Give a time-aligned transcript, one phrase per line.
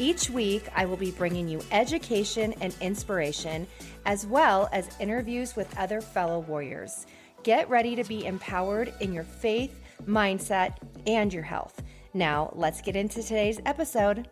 [0.00, 3.66] Each week, I will be bringing you education and inspiration,
[4.06, 7.04] as well as interviews with other fellow warriors.
[7.42, 11.82] Get ready to be empowered in your faith, mindset, and your health.
[12.14, 14.26] Now, let's get into today's episode.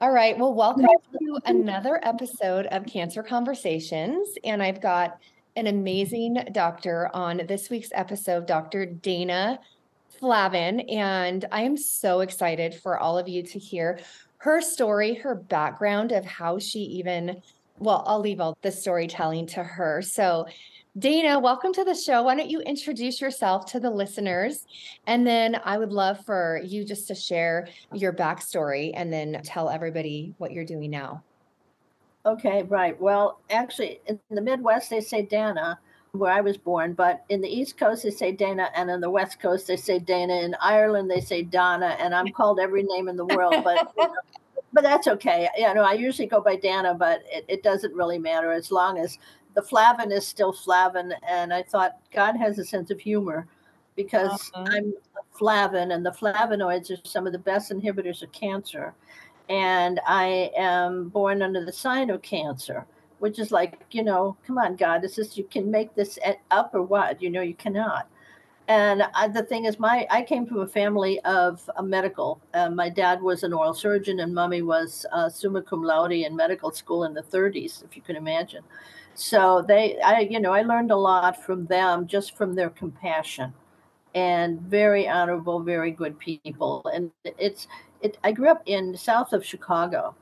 [0.00, 0.38] All right.
[0.38, 4.28] Well, welcome to another episode of Cancer Conversations.
[4.44, 5.18] And I've got
[5.56, 8.86] an amazing doctor on this week's episode, Dr.
[8.86, 9.58] Dana
[10.18, 14.00] Flavin, and I am so excited for all of you to hear
[14.38, 17.42] her story, her background of how she even,
[17.78, 20.02] well, I'll leave all the storytelling to her.
[20.02, 20.46] So,
[20.98, 22.22] Dana, welcome to the show.
[22.22, 24.66] Why don't you introduce yourself to the listeners?
[25.06, 29.68] And then I would love for you just to share your backstory and then tell
[29.68, 31.22] everybody what you're doing now.
[32.24, 32.98] Okay, right.
[33.00, 35.78] Well, actually, in the Midwest, they say Dana
[36.12, 39.10] where I was born, but in the East Coast they say Dana, and in the
[39.10, 40.34] West Coast they say Dana.
[40.34, 44.04] In Ireland they say Donna, and I'm called every name in the world, but you
[44.04, 44.14] know,
[44.72, 45.48] but that's okay.
[45.56, 48.98] You know, I usually go by Dana, but it, it doesn't really matter as long
[48.98, 49.18] as
[49.54, 51.14] the Flavin is still Flavin.
[51.26, 53.46] And I thought God has a sense of humor
[53.94, 54.66] because uh-huh.
[54.70, 54.94] I'm
[55.32, 58.94] Flavin, and the flavonoids are some of the best inhibitors of cancer.
[59.48, 62.86] And I am born under the sign of cancer
[63.18, 66.18] which is like, you know, come on, God, is this you can make this
[66.50, 67.22] up or what?
[67.22, 68.08] You know, you cannot.
[68.68, 72.40] And I, the thing is, my I came from a family of a medical.
[72.52, 76.34] Uh, my dad was an oral surgeon, and mommy was uh, summa cum laude in
[76.34, 78.64] medical school in the 30s, if you can imagine.
[79.14, 83.54] So they, I, you know, I learned a lot from them, just from their compassion,
[84.14, 86.84] and very honorable, very good people.
[86.92, 87.68] And it's,
[88.02, 88.18] it.
[88.24, 90.14] I grew up in south of Chicago,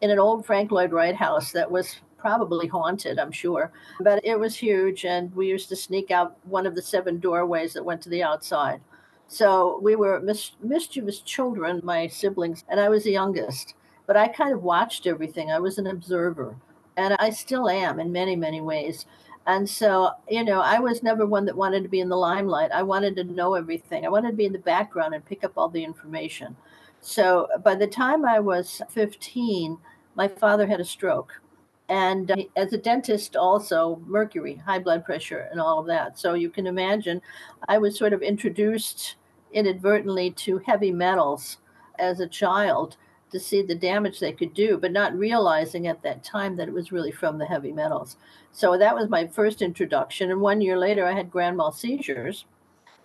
[0.00, 3.72] in an old Frank Lloyd Wright house that was probably haunted, I'm sure.
[4.00, 7.72] But it was huge, and we used to sneak out one of the seven doorways
[7.74, 8.80] that went to the outside.
[9.28, 13.74] So we were mis- mischievous children, my siblings, and I was the youngest.
[14.06, 15.50] But I kind of watched everything.
[15.50, 16.56] I was an observer,
[16.96, 19.06] and I still am in many, many ways.
[19.46, 22.72] And so, you know, I was never one that wanted to be in the limelight.
[22.72, 24.04] I wanted to know everything.
[24.04, 26.56] I wanted to be in the background and pick up all the information.
[27.00, 29.78] So by the time I was 15,
[30.16, 31.40] my father had a stroke
[31.88, 36.18] and uh, as a dentist also mercury high blood pressure and all of that.
[36.18, 37.20] So you can imagine
[37.68, 39.16] i was sort of introduced
[39.52, 41.58] inadvertently to heavy metals
[41.98, 42.96] as a child
[43.30, 46.74] to see the damage they could do but not realizing at that time that it
[46.74, 48.16] was really from the heavy metals.
[48.52, 52.46] So that was my first introduction and one year later i had grand mal seizures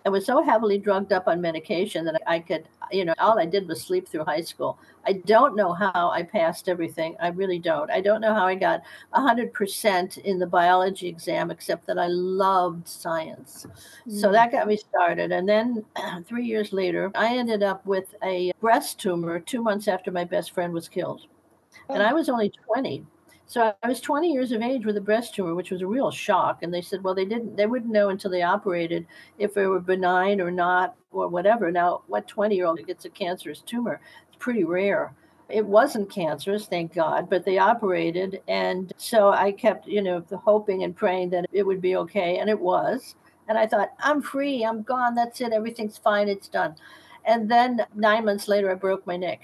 [0.04, 3.46] I was so heavily drugged up on medication that I could, you know, all I
[3.46, 4.78] did was sleep through high school.
[5.06, 7.16] I don't know how I passed everything.
[7.20, 7.90] I really don't.
[7.90, 8.82] I don't know how I got
[9.14, 13.66] 100% in the biology exam, except that I loved science.
[13.68, 14.18] Mm-hmm.
[14.18, 15.32] So that got me started.
[15.32, 15.84] And then
[16.26, 20.52] three years later, I ended up with a breast tumor two months after my best
[20.52, 21.26] friend was killed.
[21.88, 21.94] Oh.
[21.94, 23.06] And I was only 20.
[23.46, 26.10] So I was 20 years of age with a breast tumor, which was a real
[26.10, 26.62] shock.
[26.62, 29.06] And they said, well, they didn't, they wouldn't know until they operated
[29.38, 31.70] if it were benign or not or whatever.
[31.70, 34.00] Now, what 20 year old gets a cancerous tumor?
[34.28, 35.14] It's pretty rare.
[35.48, 38.40] It wasn't cancerous, thank God, but they operated.
[38.48, 42.38] And so I kept, you know, hoping and praying that it would be okay.
[42.38, 43.16] And it was.
[43.48, 46.76] And I thought, I'm free, I'm gone, that's it, everything's fine, it's done.
[47.24, 49.40] And then nine months later, I broke my neck.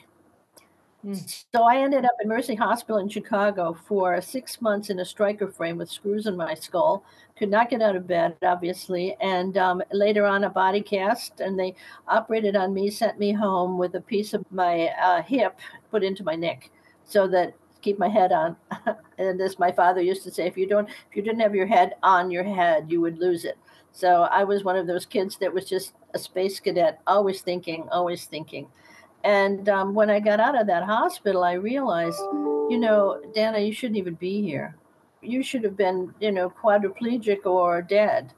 [1.08, 1.44] Mm.
[1.54, 5.48] So I ended up at Mercy Hospital in Chicago for six months in a Stryker
[5.48, 7.02] frame with screws in my skull.
[7.38, 9.16] Could not get out of bed, obviously.
[9.20, 11.74] And um, later on, a body cast, and they
[12.08, 15.58] operated on me, sent me home with a piece of my uh, hip
[15.90, 16.70] put into my neck,
[17.04, 18.56] so that keep my head on.
[19.18, 21.66] and as my father used to say, if you don't, if you didn't have your
[21.66, 23.56] head on your head, you would lose it.
[23.92, 27.88] So I was one of those kids that was just a space cadet, always thinking,
[27.90, 28.68] always thinking.
[29.24, 32.20] And um, when I got out of that hospital, I realized,
[32.70, 34.76] you know, Dana, you shouldn't even be here.
[35.22, 38.32] You should have been, you know, quadriplegic or dead.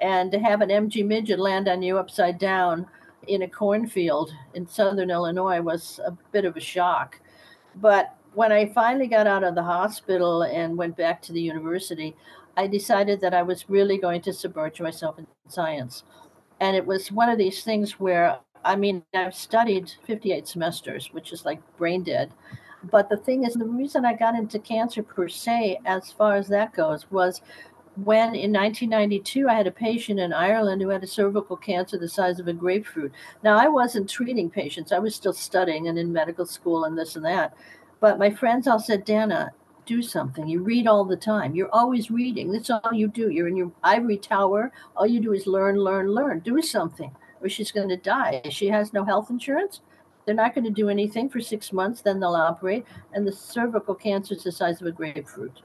[0.00, 2.86] And to have an MG midget land on you upside down
[3.26, 7.18] in a cornfield in southern Illinois was a bit of a shock.
[7.76, 12.14] But when I finally got out of the hospital and went back to the university,
[12.56, 16.04] I decided that I was really going to submerge myself in science.
[16.60, 21.32] And it was one of these things where I mean, I've studied 58 semesters, which
[21.32, 22.32] is like brain dead.
[22.90, 26.48] But the thing is, the reason I got into cancer per se, as far as
[26.48, 27.40] that goes, was
[27.96, 32.08] when in 1992 I had a patient in Ireland who had a cervical cancer the
[32.08, 33.12] size of a grapefruit.
[33.42, 37.16] Now, I wasn't treating patients, I was still studying and in medical school and this
[37.16, 37.54] and that.
[38.00, 39.52] But my friends all said, Dana,
[39.86, 40.46] do something.
[40.46, 41.54] You read all the time.
[41.54, 42.52] You're always reading.
[42.52, 43.30] That's all you do.
[43.30, 44.72] You're in your ivory tower.
[44.96, 46.40] All you do is learn, learn, learn.
[46.40, 48.42] Do something, or she's going to die.
[48.50, 49.80] She has no health insurance.
[50.24, 52.00] They're not going to do anything for six months.
[52.00, 55.60] Then they'll operate, and the cervical cancer is the size of a grapefruit.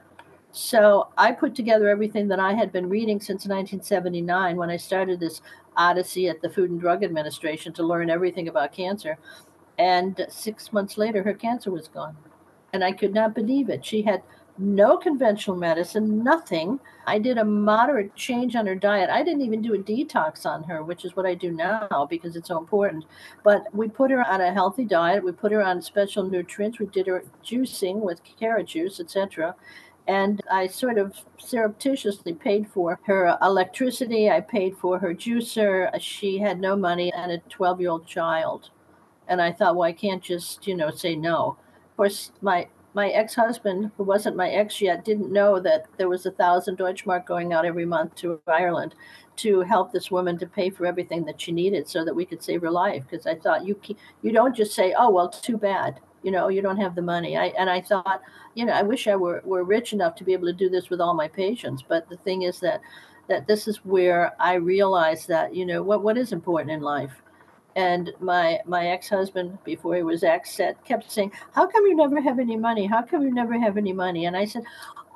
[0.52, 5.18] So I put together everything that I had been reading since 1979 when I started
[5.18, 5.40] this
[5.76, 9.16] odyssey at the Food and Drug Administration to learn everything about cancer.
[9.78, 12.16] And six months later, her cancer was gone.
[12.74, 13.84] And I could not believe it.
[13.84, 14.22] She had
[14.62, 16.80] no conventional medicine, nothing.
[17.06, 19.10] I did a moderate change on her diet.
[19.10, 22.36] I didn't even do a detox on her, which is what I do now because
[22.36, 23.04] it's so important.
[23.42, 25.24] But we put her on a healthy diet.
[25.24, 26.78] We put her on special nutrients.
[26.78, 29.54] We did her juicing with carrot juice, etc
[30.06, 34.30] and I sort of surreptitiously paid for her electricity.
[34.30, 35.90] I paid for her juicer.
[36.00, 38.70] She had no money and a 12 year old child.
[39.28, 41.56] And I thought, well, I can't just, you know, say no.
[41.90, 46.26] Of course, my my ex-husband, who wasn't my ex yet, didn't know that there was
[46.26, 48.94] a thousand Deutschmark going out every month to Ireland
[49.36, 52.42] to help this woman to pay for everything that she needed so that we could
[52.42, 53.04] save her life.
[53.08, 53.80] Because I thought you
[54.22, 57.36] you don't just say, oh well, too bad you know you don't have the money.
[57.36, 58.22] I and i thought
[58.54, 60.88] you know i wish i were, were rich enough to be able to do this
[60.88, 61.82] with all my patients.
[61.86, 62.80] But the thing is that
[63.28, 67.22] that this is where i realized that you know what what is important in life
[67.76, 72.20] and my my ex-husband before he was ex said kept saying how come you never
[72.20, 72.86] have any money?
[72.86, 74.26] How come you never have any money?
[74.26, 74.64] And i said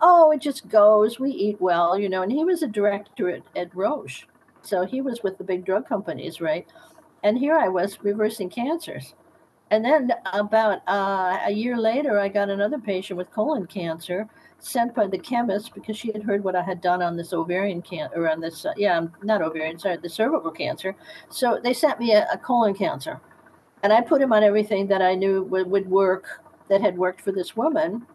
[0.02, 1.18] oh it just goes.
[1.18, 4.26] We eat well you know and he was a director at, at roche.
[4.62, 6.66] So he was with the big drug companies right?
[7.22, 9.14] And here i was reversing cancers.
[9.70, 14.28] And then about uh, a year later, I got another patient with colon cancer
[14.66, 17.82] sent by the chemist because she had heard what I had done on this ovarian
[17.82, 20.96] cancer, or on this, uh, yeah, not ovarian, sorry, the cervical cancer.
[21.28, 23.20] So they sent me a, a, colon cancer.
[23.82, 27.20] And I put him on everything that I knew would, would work, that had worked
[27.20, 28.06] for this woman.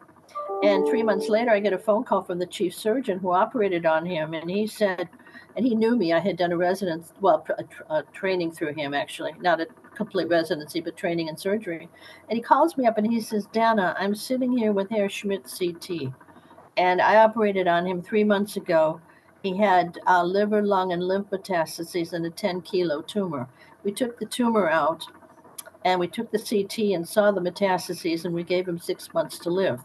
[0.63, 3.85] And three months later, I get a phone call from the chief surgeon who operated
[3.85, 4.33] on him.
[4.33, 5.07] And he said,
[5.55, 6.13] and he knew me.
[6.13, 10.27] I had done a residence, well, a, a training through him actually, not a complete
[10.27, 11.89] residency, but training in surgery.
[12.29, 15.43] And he calls me up and he says, Dana, I'm sitting here with Herr Schmidt
[15.43, 16.13] CT.
[16.81, 18.99] And I operated on him three months ago.
[19.43, 23.47] He had uh, liver, lung, and lymph metastases and a 10 kilo tumor.
[23.83, 25.05] We took the tumor out
[25.85, 29.37] and we took the CT and saw the metastases and we gave him six months
[29.39, 29.79] to live.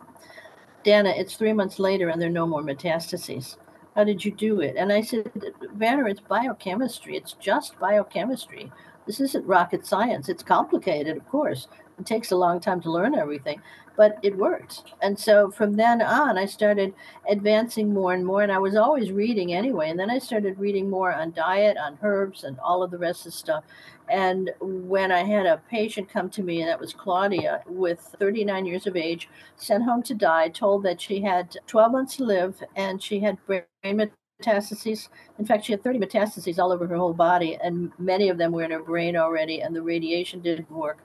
[0.85, 3.59] Dana, it's three months later and there are no more metastases.
[3.95, 4.77] How did you do it?
[4.79, 5.31] And I said,
[5.77, 7.15] Vanner, it's biochemistry.
[7.15, 8.73] It's just biochemistry.
[9.07, 10.31] This isn't rocket science.
[10.31, 11.69] It's complicated, of course.
[11.99, 13.63] It takes a long time to learn everything,
[13.97, 14.83] but it works.
[15.01, 16.93] And so from then on, I started
[17.29, 18.43] advancing more and more.
[18.43, 19.89] And I was always reading anyway.
[19.89, 23.21] And then I started reading more on diet, on herbs, and all of the rest
[23.21, 23.65] of the stuff.
[24.09, 28.67] And when I had a patient come to me, and that was Claudia, with 39
[28.67, 32.63] years of age, sent home to die, told that she had 12 months to live
[32.77, 35.09] and she had brain metastases.
[35.39, 38.53] In fact, she had 30 metastases all over her whole body, and many of them
[38.53, 40.99] were in her brain already, and the radiation didn't work.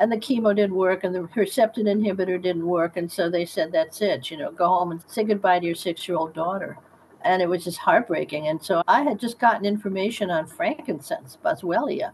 [0.00, 2.96] And the chemo didn't work, and the Herceptin inhibitor didn't work.
[2.96, 5.74] And so they said, That's it, you know, go home and say goodbye to your
[5.74, 6.78] six year old daughter.
[7.22, 8.48] And it was just heartbreaking.
[8.48, 12.12] And so I had just gotten information on frankincense, boswellia,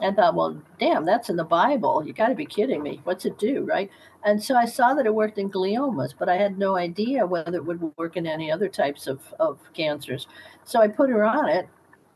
[0.00, 2.04] and thought, well, damn, that's in the Bible.
[2.06, 3.00] You got to be kidding me.
[3.04, 3.90] What's it do, right?
[4.24, 7.56] And so I saw that it worked in gliomas, but I had no idea whether
[7.56, 10.26] it would work in any other types of, of cancers.
[10.64, 11.68] So I put her on it,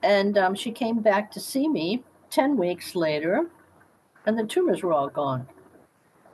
[0.03, 3.51] and um, she came back to see me 10 weeks later,
[4.29, 5.49] and the tumors were all gone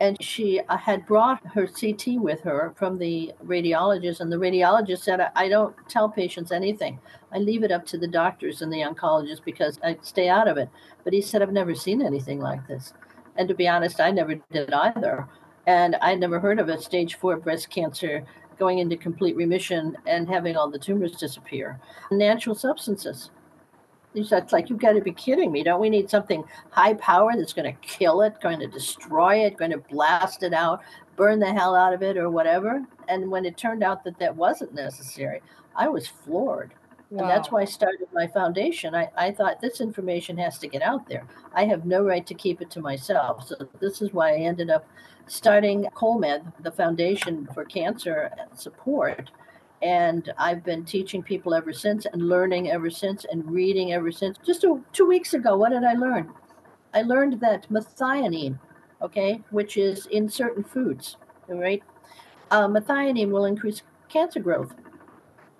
[0.00, 4.98] and she uh, had brought her CT with her from the radiologist, and the radiologist
[4.98, 6.98] said, I don't tell patients anything.
[7.32, 10.56] I leave it up to the doctors and the oncologists because I stay out of
[10.56, 10.68] it.
[11.04, 12.92] But he said, I've never seen anything like this.
[13.36, 15.28] And to be honest, I never did either.
[15.66, 18.24] And I'd never heard of a stage four breast cancer
[18.58, 21.80] going into complete remission and having all the tumors disappear.
[22.10, 23.30] Natural substances.
[24.14, 25.64] It's like, you've got to be kidding me.
[25.64, 29.56] Don't we need something high power that's going to kill it, going to destroy it,
[29.56, 30.82] going to blast it out,
[31.16, 32.84] burn the hell out of it, or whatever?
[33.08, 35.42] And when it turned out that that wasn't necessary,
[35.74, 36.74] I was floored.
[37.10, 37.22] Wow.
[37.22, 38.94] And that's why I started my foundation.
[38.94, 41.26] I, I thought this information has to get out there.
[41.52, 43.48] I have no right to keep it to myself.
[43.48, 44.86] So this is why I ended up
[45.26, 49.30] starting COLMED, the Foundation for Cancer Support
[49.82, 54.38] and I've been teaching people ever since and learning ever since and reading ever since.
[54.44, 56.32] Just a, two weeks ago, what did I learn?
[56.94, 58.58] I learned that methionine,
[59.02, 61.16] okay, which is in certain foods,
[61.48, 61.82] right?
[62.50, 64.74] Uh, methionine will increase cancer growth.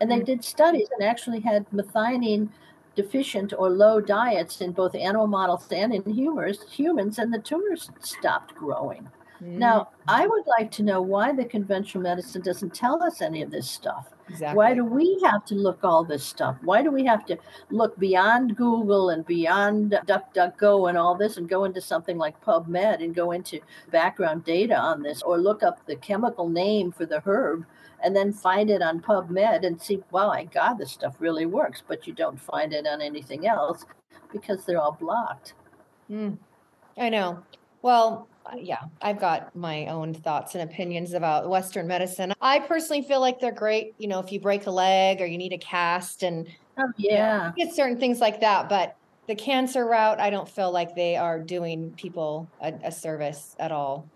[0.01, 2.49] And they did studies and actually had methionine
[2.95, 7.91] deficient or low diets in both animal models and in humors, humans, and the tumors
[8.01, 9.09] stopped growing.
[9.45, 9.59] Mm.
[9.59, 13.51] Now, I would like to know why the conventional medicine doesn't tell us any of
[13.51, 14.09] this stuff.
[14.29, 14.57] Exactly.
[14.57, 16.57] Why do we have to look all this stuff?
[16.63, 17.37] Why do we have to
[17.71, 23.05] look beyond Google and beyond DuckDuckGo and all this and go into something like PubMed
[23.05, 23.61] and go into
[23.91, 27.67] background data on this or look up the chemical name for the herb
[28.03, 31.83] and then find it on PubMed and see, wow, my God, this stuff really works,
[31.87, 33.85] but you don't find it on anything else
[34.33, 35.53] because they're all blocked.
[36.11, 36.39] Mm,
[36.97, 37.43] I know.
[37.83, 38.27] Well,
[38.59, 42.33] yeah, I've got my own thoughts and opinions about Western medicine.
[42.41, 43.95] I personally feel like they're great.
[43.99, 46.47] You know, if you break a leg or you need a cast and
[46.79, 48.69] oh, yeah, you know, get certain things like that.
[48.69, 48.97] But
[49.27, 53.73] the cancer route, I don't feel like they are doing people a, a service at
[53.73, 54.09] all.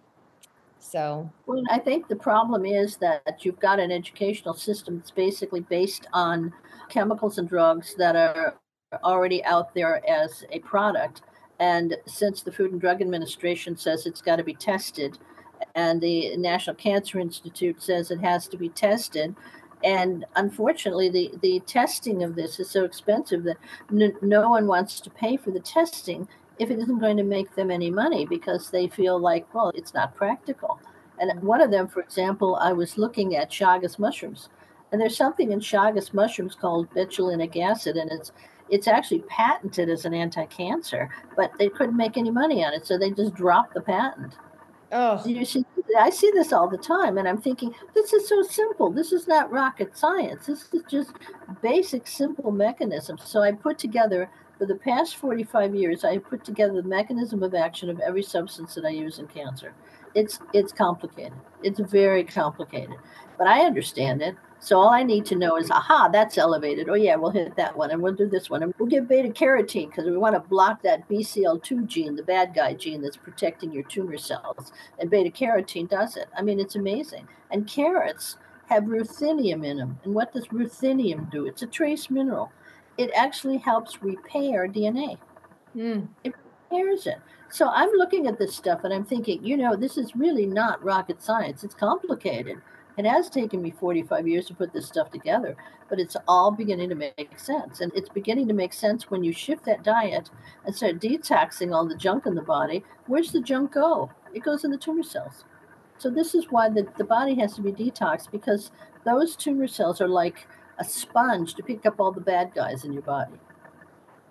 [0.80, 5.60] So, well, I think the problem is that you've got an educational system that's basically
[5.60, 6.52] based on
[6.88, 8.54] chemicals and drugs that are
[9.04, 11.22] already out there as a product.
[11.58, 15.18] And since the Food and Drug Administration says it's got to be tested,
[15.74, 19.34] and the National Cancer Institute says it has to be tested,
[19.84, 23.58] and unfortunately, the, the testing of this is so expensive that
[23.92, 27.54] n- no one wants to pay for the testing if it isn't going to make
[27.54, 30.80] them any money because they feel like, well, it's not practical.
[31.20, 34.48] And one of them, for example, I was looking at chagas mushrooms,
[34.90, 38.32] and there's something in chagas mushrooms called betulinic acid, and it's
[38.70, 42.98] it's actually patented as an anti-cancer, but they couldn't make any money on it, so
[42.98, 44.34] they just dropped the patent.
[44.90, 45.64] Oh, you see,
[45.98, 48.90] I see this all the time, and I'm thinking this is so simple.
[48.90, 50.46] This is not rocket science.
[50.46, 51.12] This is just
[51.62, 53.22] basic, simple mechanisms.
[53.24, 57.54] So I put together for the past 45 years, I put together the mechanism of
[57.54, 59.72] action of every substance that I use in cancer.
[60.14, 61.38] It's it's complicated.
[61.62, 62.96] It's very complicated,
[63.36, 64.34] but I understand it.
[64.60, 66.88] So all I need to know is, aha, that's elevated.
[66.88, 69.28] Oh yeah, we'll hit that one, and we'll do this one, and we'll give beta
[69.28, 73.72] carotene because we want to block that BCL2 gene, the bad guy gene that's protecting
[73.72, 76.28] your tumor cells, and beta carotene does it.
[76.36, 77.28] I mean, it's amazing.
[77.50, 78.36] And carrots
[78.68, 81.46] have ruthenium in them, and what does ruthenium do?
[81.46, 82.50] It's a trace mineral
[82.98, 85.16] it actually helps repair DNA.
[85.74, 86.08] Mm.
[86.24, 86.34] It
[86.70, 87.18] repairs it.
[87.50, 90.82] So I'm looking at this stuff and I'm thinking, you know, this is really not
[90.84, 91.64] rocket science.
[91.64, 92.60] It's complicated.
[92.98, 95.56] It has taken me 45 years to put this stuff together,
[95.88, 97.80] but it's all beginning to make sense.
[97.80, 100.30] And it's beginning to make sense when you shift that diet
[100.66, 102.82] and start detoxing all the junk in the body.
[103.06, 104.10] Where's the junk go?
[104.34, 105.44] It goes in the tumor cells.
[105.96, 108.72] So this is why the, the body has to be detoxed because
[109.04, 110.48] those tumor cells are like
[110.80, 113.38] a sponge to pick up all the bad guys in your body.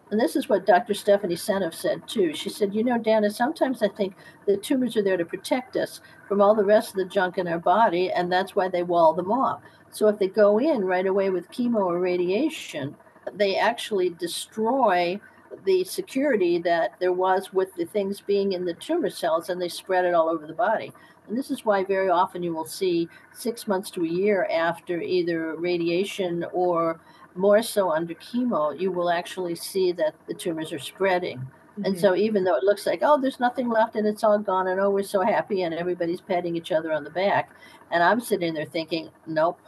[0.09, 0.93] And this is what Dr.
[0.93, 2.33] Stephanie Seneff said too.
[2.33, 5.99] She said, You know, Dana, sometimes I think the tumors are there to protect us
[6.27, 9.13] from all the rest of the junk in our body, and that's why they wall
[9.13, 9.61] them off.
[9.91, 12.95] So if they go in right away with chemo or radiation,
[13.33, 15.19] they actually destroy
[15.65, 19.69] the security that there was with the things being in the tumor cells and they
[19.69, 20.91] spread it all over the body.
[21.27, 25.01] And this is why very often you will see six months to a year after
[25.01, 26.99] either radiation or
[27.37, 31.37] more so under chemo, you will actually see that the tumors are spreading.
[31.39, 31.85] Mm-hmm.
[31.85, 34.67] And so, even though it looks like, oh, there's nothing left and it's all gone,
[34.67, 37.51] and oh, we're so happy, and everybody's patting each other on the back.
[37.91, 39.59] And I'm sitting there thinking, nope,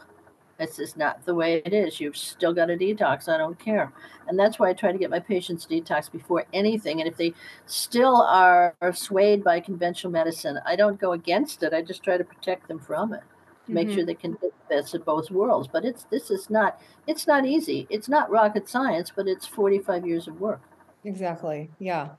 [0.60, 2.00] this is not the way it is.
[2.00, 3.28] You've still got a detox.
[3.28, 3.92] I don't care.
[4.28, 7.00] And that's why I try to get my patients detox before anything.
[7.00, 7.32] And if they
[7.64, 11.72] still are, are swayed by conventional medicine, I don't go against it.
[11.72, 13.22] I just try to protect them from it.
[13.70, 13.88] Mm-hmm.
[13.88, 15.68] Make sure they can get the best of both worlds.
[15.72, 17.86] But it's this is not it's not easy.
[17.90, 20.60] It's not rocket science, but it's 45 years of work.
[21.04, 21.70] Exactly.
[21.78, 22.10] Yeah.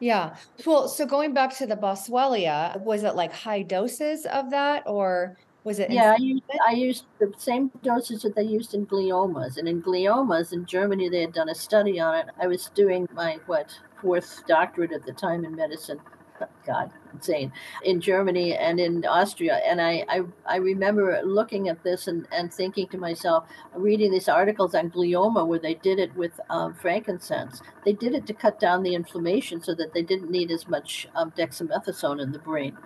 [0.00, 0.36] Yeah.
[0.66, 5.38] Well, so going back to the Boswellia, was it like high doses of that or
[5.64, 5.90] was it?
[5.92, 9.58] Yeah, I used, I used the same dosage that they used in gliomas.
[9.58, 12.26] And in gliomas in Germany, they had done a study on it.
[12.40, 13.70] I was doing my, what,
[14.00, 16.00] fourth doctorate at the time in medicine.
[16.66, 17.52] God, insane.
[17.84, 19.60] In Germany and in Austria.
[19.66, 23.44] And I, I, I remember looking at this and, and thinking to myself,
[23.74, 27.60] reading these articles on glioma where they did it with um, frankincense.
[27.84, 31.08] They did it to cut down the inflammation so that they didn't need as much
[31.14, 32.76] um, dexamethasone in the brain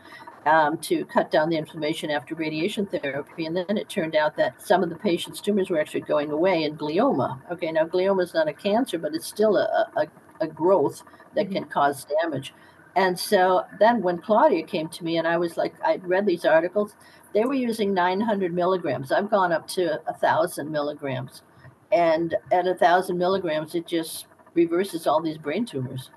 [0.47, 3.47] um, to cut down the inflammation after radiation therapy.
[3.47, 6.63] And then it turned out that some of the patients' tumors were actually going away
[6.63, 7.41] in glioma.
[7.51, 10.07] Okay, now glioma is not a cancer, but it's still a, a,
[10.41, 11.03] a growth
[11.35, 11.55] that mm-hmm.
[11.55, 12.55] can cause damage.
[12.97, 16.47] And so then when Claudia came to me and I was like, I read these
[16.47, 16.95] articles,
[17.35, 19.13] they were using 900 milligrams.
[19.13, 21.43] I've gone up to a thousand milligrams.
[21.93, 26.11] And at a thousand milligrams, it just reverses all these brain tumors.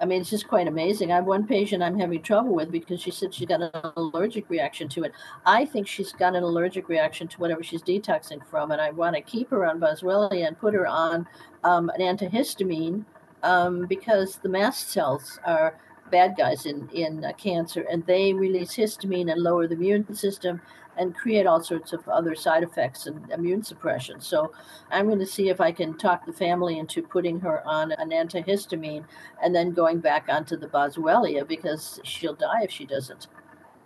[0.00, 1.10] I mean, it's just quite amazing.
[1.10, 4.48] I have one patient I'm having trouble with because she said she's got an allergic
[4.50, 5.12] reaction to it.
[5.46, 9.16] I think she's got an allergic reaction to whatever she's detoxing from, and I want
[9.16, 11.26] to keep her on Boswellia and put her on
[11.64, 13.04] um, an antihistamine
[13.42, 15.74] um, because the mast cells are
[16.10, 20.60] bad guys in in uh, cancer, and they release histamine and lower the immune system
[20.98, 24.20] and create all sorts of other side effects and immune suppression.
[24.20, 24.52] So
[24.90, 28.10] I'm going to see if I can talk the family into putting her on an
[28.10, 29.04] antihistamine
[29.42, 33.28] and then going back onto the Boswellia because she'll die if she doesn't.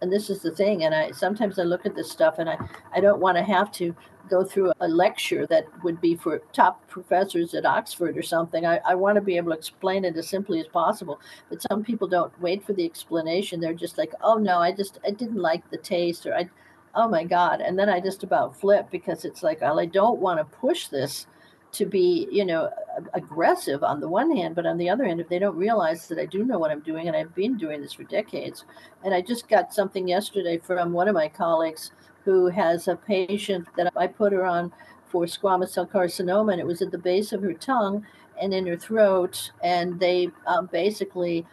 [0.03, 0.85] And this is the thing.
[0.85, 2.59] And I sometimes I look at this stuff and I,
[2.95, 3.95] I don't want to have to
[4.29, 8.67] go through a lecture that would be for top professors at Oxford or something.
[8.67, 11.21] I, I want to be able to explain it as simply as possible.
[11.49, 13.61] But some people don't wait for the explanation.
[13.61, 16.51] They're just like, oh no, I just I didn't like the taste or I
[16.95, 17.61] oh my God.
[17.61, 20.89] And then I just about flip because it's like, well, I don't want to push
[20.89, 21.27] this
[21.73, 22.71] to be, you know,
[23.15, 26.19] aggressive on the one hand, but on the other hand, if they don't realize that
[26.19, 28.65] I do know what I'm doing and I've been doing this for decades.
[29.05, 31.93] And I just got something yesterday from one of my colleagues
[32.25, 34.73] who has a patient that I put her on
[35.07, 38.07] for squamous cell carcinoma, and it was at the base of her tongue
[38.41, 39.53] and in her throat.
[39.63, 41.47] And they um, basically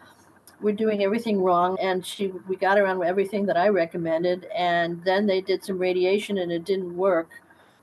[0.60, 5.02] we're doing everything wrong and she we got her on everything that i recommended and
[5.04, 7.30] then they did some radiation and it didn't work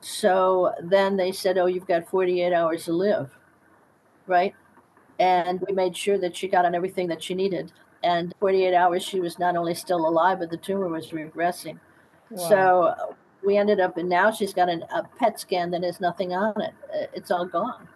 [0.01, 3.31] so then they said oh you've got 48 hours to live
[4.27, 4.53] right
[5.19, 7.71] and we made sure that she got on everything that she needed
[8.03, 11.79] and 48 hours she was not only still alive but the tumor was regressing
[12.29, 12.49] wow.
[12.49, 16.33] so we ended up and now she's got an, a pet scan that has nothing
[16.33, 17.87] on it uh, it's all gone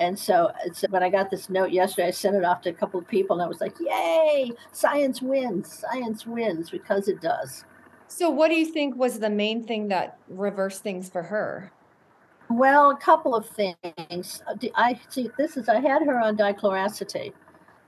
[0.00, 2.72] and so, so when I got this note yesterday, I sent it off to a
[2.72, 7.64] couple of people and I was like, yay, science wins, science wins because it does.
[8.08, 11.70] So, what do you think was the main thing that reversed things for her?
[12.50, 14.42] Well, a couple of things.
[14.46, 17.32] Uh, I see this is I had her on dichloroacetate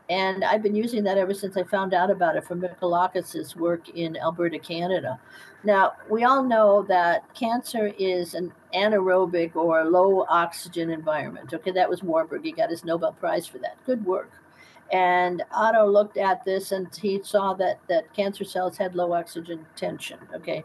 [0.08, 3.88] and I've been using that ever since I found out about it from Michelakis' work
[3.88, 5.18] in Alberta, Canada.
[5.64, 11.54] Now, we all know that cancer is an anaerobic or low oxygen environment.
[11.54, 12.44] Okay, that was Warburg.
[12.44, 13.76] He got his Nobel Prize for that.
[13.84, 14.30] Good work.
[14.92, 19.64] And Otto looked at this and he saw that, that cancer cells had low oxygen
[19.74, 20.18] tension.
[20.34, 20.62] Okay.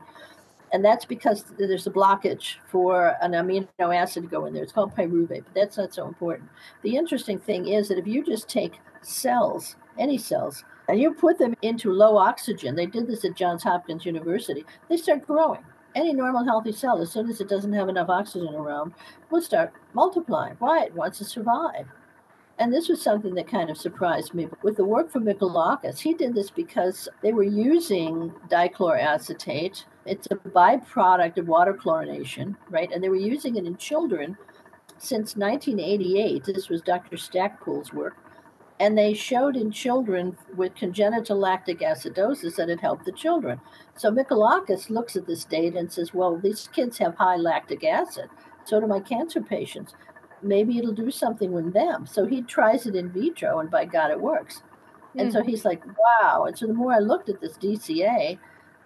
[0.72, 4.64] And that's because there's a blockage for an amino acid to go in there.
[4.64, 6.50] It's called pyruvate, but that's not so important.
[6.82, 11.38] The interesting thing is that if you just take cells, any cells, and you put
[11.38, 15.64] them into low oxygen, they did this at Johns Hopkins University, they start growing.
[15.96, 18.94] Any normal healthy cell, as soon as it doesn't have enough oxygen around,
[19.32, 20.56] will start multiplying.
[20.60, 20.84] Why?
[20.84, 21.88] It wants to survive.
[22.60, 24.48] And this was something that kind of surprised me.
[24.64, 29.86] With the work from Michelakis, he did this because they were using dichloroacetate.
[30.08, 32.92] It's a byproduct of water chlorination, right?
[32.92, 34.38] And they were using it in children
[34.98, 36.46] since 1988.
[36.46, 37.18] This was Dr.
[37.18, 38.16] Stacpoole's work.
[38.80, 43.60] And they showed in children with congenital lactic acidosis that it helped the children.
[43.96, 48.30] So Michelakis looks at this data and says, well, these kids have high lactic acid.
[48.66, 49.96] So do my cancer patients.
[50.44, 52.06] Maybe it'll do something with them.
[52.06, 54.62] So he tries it in vitro, and by God, it works.
[55.16, 55.50] And so hmm.
[55.50, 56.46] he's like, wow.
[56.46, 58.38] And so the more I looked at this DCA,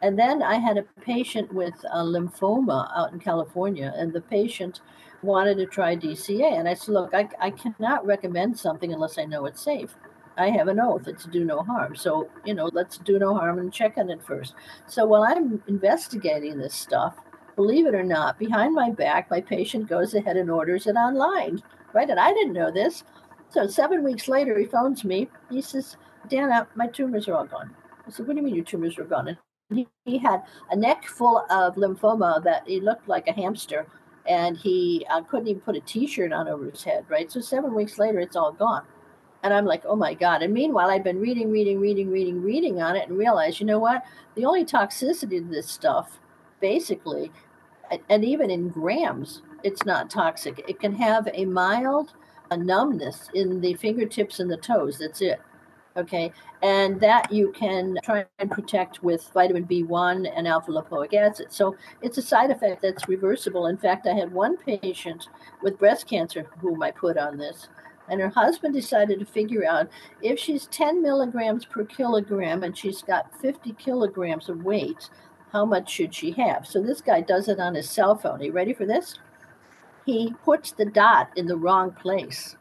[0.02, 4.82] and then I had a patient with a lymphoma out in California, and the patient
[5.22, 6.58] wanted to try DCA.
[6.58, 9.96] And I said, look, I, I cannot recommend something unless I know it's safe.
[10.38, 11.96] I have an oath, it's do no harm.
[11.96, 14.56] So, you know, let's do no harm and check on it first.
[14.88, 17.18] So while I'm investigating this stuff,
[17.56, 21.62] believe it or not, behind my back, my patient goes ahead and orders it online,
[21.94, 22.10] right?
[22.10, 23.04] And I didn't know this.
[23.50, 25.30] So seven weeks later, he phones me.
[25.52, 25.98] He says,
[26.30, 27.76] Dana, my tumors are all gone.
[28.08, 29.28] I said, What do you mean your tumors are gone?
[29.28, 29.38] And
[29.72, 33.88] he, had a neck full of lymphoma that he looked like a hamster
[34.28, 37.32] and he uh, couldn't even put a t-shirt on over his head right?
[37.32, 38.84] So seven weeks later it's all gone.
[39.44, 40.44] And i'm like oh my god.
[40.44, 43.80] And meanwhile i've been reading reading reading reading reading on it and realized you know
[43.80, 44.04] what?
[44.36, 46.20] The only toxicity to this stuff
[46.60, 47.32] basically
[48.10, 50.64] and even in grams it's not toxic.
[50.68, 52.14] It can have a mild
[52.50, 54.98] a numbness in the fingertips and the toes.
[54.98, 55.40] That's it
[55.98, 56.32] Okay.
[56.64, 61.52] And that you can try and protect with vitamin B1 and alpha lipoic acid.
[61.52, 63.68] So it's a side effect that's reversible.
[63.68, 65.28] In fact, I had one patient
[65.62, 67.68] with breast cancer whom I put on this.
[68.08, 69.90] And her husband decided to figure out
[70.22, 75.10] if she's 10 milligrams per kilogram and she's got 50 kilograms of weight,
[75.52, 76.66] how much should she have?
[76.66, 78.42] So this guy does it on his cell phone.
[78.42, 79.20] Are you ready for this?
[80.06, 82.56] He puts the dot in the wrong place.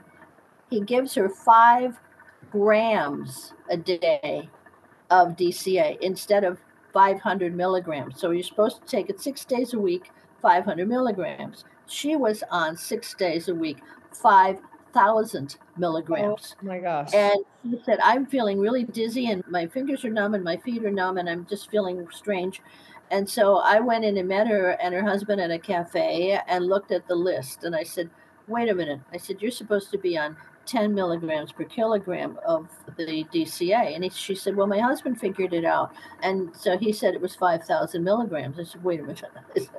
[0.68, 1.98] He gives her five
[2.50, 4.48] grams a day
[5.10, 6.58] of DCA instead of
[6.92, 8.20] 500 milligrams.
[8.20, 10.10] So you're supposed to take it six days a week,
[10.42, 11.64] 500 milligrams.
[11.86, 13.78] She was on six days a week,
[14.12, 16.56] 5,000 milligrams.
[16.62, 17.12] Oh my gosh.
[17.14, 20.84] And he said, I'm feeling really dizzy and my fingers are numb and my feet
[20.84, 22.60] are numb and I'm just feeling strange.
[23.10, 26.66] And so I went in and met her and her husband at a cafe and
[26.66, 27.64] looked at the list.
[27.64, 28.08] And I said,
[28.46, 29.00] wait a minute.
[29.12, 30.36] I said, you're supposed to be on
[30.70, 33.94] 10 milligrams per kilogram of the DCA.
[33.94, 35.92] And he, she said, Well, my husband figured it out.
[36.22, 38.59] And so he said it was 5,000 milligrams.
[38.59, 39.24] I said, Wait a minute.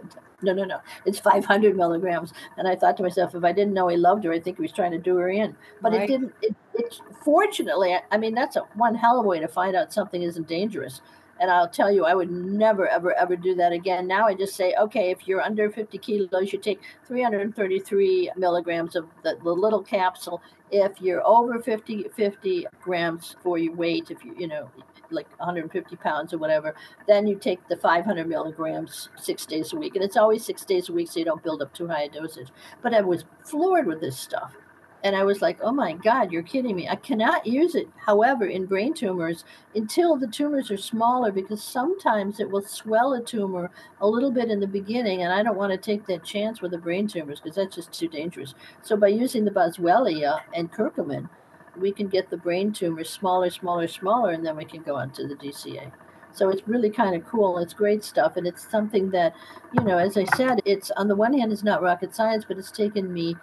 [0.43, 0.80] No, no, no.
[1.06, 2.34] It's 500 milligrams.
[2.58, 4.63] And I thought to myself, if I didn't know he loved her, I think he
[4.63, 5.56] was trying to do her in.
[5.84, 6.01] But right.
[6.01, 6.34] it didn't.
[6.41, 9.93] It, it fortunately, I mean, that's a one hell of a way to find out
[9.93, 11.01] something isn't dangerous.
[11.41, 14.06] And I'll tell you, I would never, ever, ever do that again.
[14.06, 19.08] Now I just say, okay, if you're under 50 kilos, you take 333 milligrams of
[19.23, 20.39] the, the little capsule.
[20.69, 24.69] If you're over 50, 50 grams for your weight, if you, you know,
[25.10, 26.75] like 150 pounds or whatever,
[27.08, 29.95] then you take the 500 milligrams six days a week.
[29.95, 32.10] And it's always six days a week so you don't build up too high a
[32.10, 32.49] dosage.
[32.84, 34.54] But I was floored with this stuff.
[35.03, 36.87] And I was like, oh my God, you're kidding me.
[36.87, 42.39] I cannot use it, however, in brain tumors until the tumors are smaller because sometimes
[42.39, 45.23] it will swell a tumor a little bit in the beginning.
[45.23, 47.91] And I don't want to take that chance with the brain tumors because that's just
[47.91, 48.53] too dangerous.
[48.83, 51.29] So by using the boswellia and curcumin,
[51.75, 55.11] we can get the brain tumors smaller, smaller, smaller, and then we can go on
[55.11, 55.91] to the DCA.
[56.33, 57.57] So it's really kind of cool.
[57.57, 58.37] It's great stuff.
[58.37, 59.33] And it's something that,
[59.73, 62.57] you know, as I said, it's on the one hand, it's not rocket science, but
[62.57, 63.35] it's taken me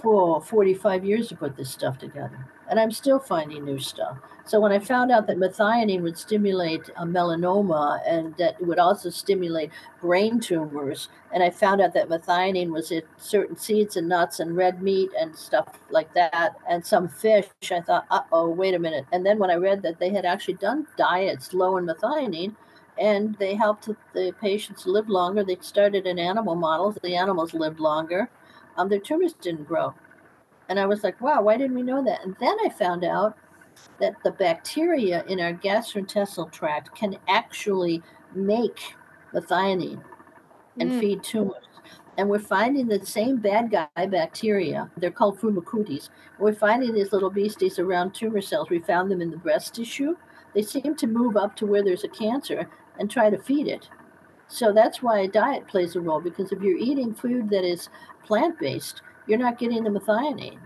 [0.00, 2.46] for 45 years to put this stuff together.
[2.70, 4.18] And I'm still finding new stuff.
[4.44, 8.78] So when I found out that methionine would stimulate a melanoma and that it would
[8.78, 14.08] also stimulate brain tumors, and I found out that methionine was in certain seeds and
[14.08, 18.48] nuts and red meat and stuff like that, and some fish, I thought, uh oh,
[18.48, 19.04] wait a minute.
[19.12, 22.54] And then when I read that they had actually done diets low in methionine,
[22.98, 25.44] and they helped the patients live longer.
[25.44, 26.98] They started in animal models.
[27.02, 28.28] The animals lived longer
[28.78, 29.94] um, their tumors didn't grow.
[30.68, 32.24] And I was like, wow, why didn't we know that?
[32.24, 33.36] And then I found out
[34.00, 38.02] that the bacteria in our gastrointestinal tract can actually
[38.34, 38.94] make
[39.34, 40.02] methionine
[40.78, 41.00] and mm.
[41.00, 41.64] feed tumors.
[42.16, 44.90] And we're finding the same bad guy bacteria.
[44.96, 46.10] They're called Firmicutes.
[46.38, 48.70] We're finding these little beasties around tumor cells.
[48.70, 50.16] We found them in the breast tissue.
[50.52, 53.88] They seem to move up to where there's a cancer and try to feed it.
[54.48, 57.90] So that's why a diet plays a role because if you're eating food that is
[58.24, 60.58] plant based, you're not getting the methionine.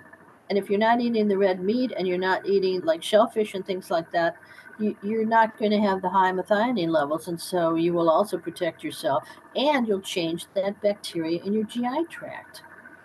[0.49, 3.66] And if you're not eating the red meat and you're not eating like shellfish and
[3.66, 4.37] things like that,
[4.79, 7.29] you, are not going to have the high methionine levels.
[7.29, 9.25] And so you will also protect yourself
[9.57, 12.62] and you'll change that bacteria in your GI tract.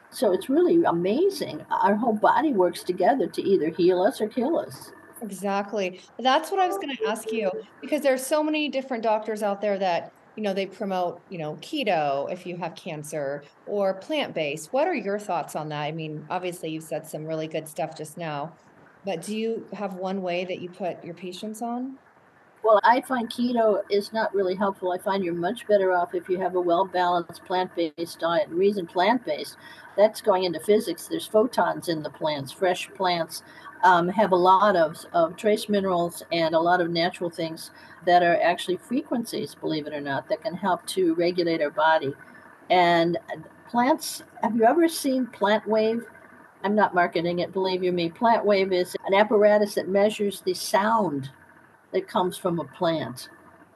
[0.09, 1.65] So it's really amazing.
[1.69, 4.91] Our whole body works together to either heal us or kill us.
[5.21, 6.01] Exactly.
[6.19, 9.61] That's what I was going to ask you because there's so many different doctors out
[9.61, 14.35] there that you know, they promote, you know, keto if you have cancer or plant
[14.35, 14.71] based.
[14.71, 15.81] What are your thoughts on that?
[15.81, 18.53] I mean, obviously, you've said some really good stuff just now,
[19.03, 21.97] but do you have one way that you put your patients on?
[22.63, 24.91] Well, I find keto is not really helpful.
[24.91, 28.49] I find you're much better off if you have a well balanced plant based diet.
[28.49, 29.57] And reason plant based,
[29.95, 31.07] that's going into physics.
[31.07, 33.41] There's photons in the plants, fresh plants
[33.83, 37.71] um, have a lot of, of trace minerals and a lot of natural things
[38.05, 42.13] that are actually frequencies, believe it or not, that can help to regulate our body.
[42.69, 43.17] And
[43.69, 46.05] plants, have you ever seen Plant Wave?
[46.63, 48.09] I'm not marketing it, believe you me.
[48.09, 51.29] Plant Wave is an apparatus that measures the sound
[51.91, 53.29] that comes from a plant.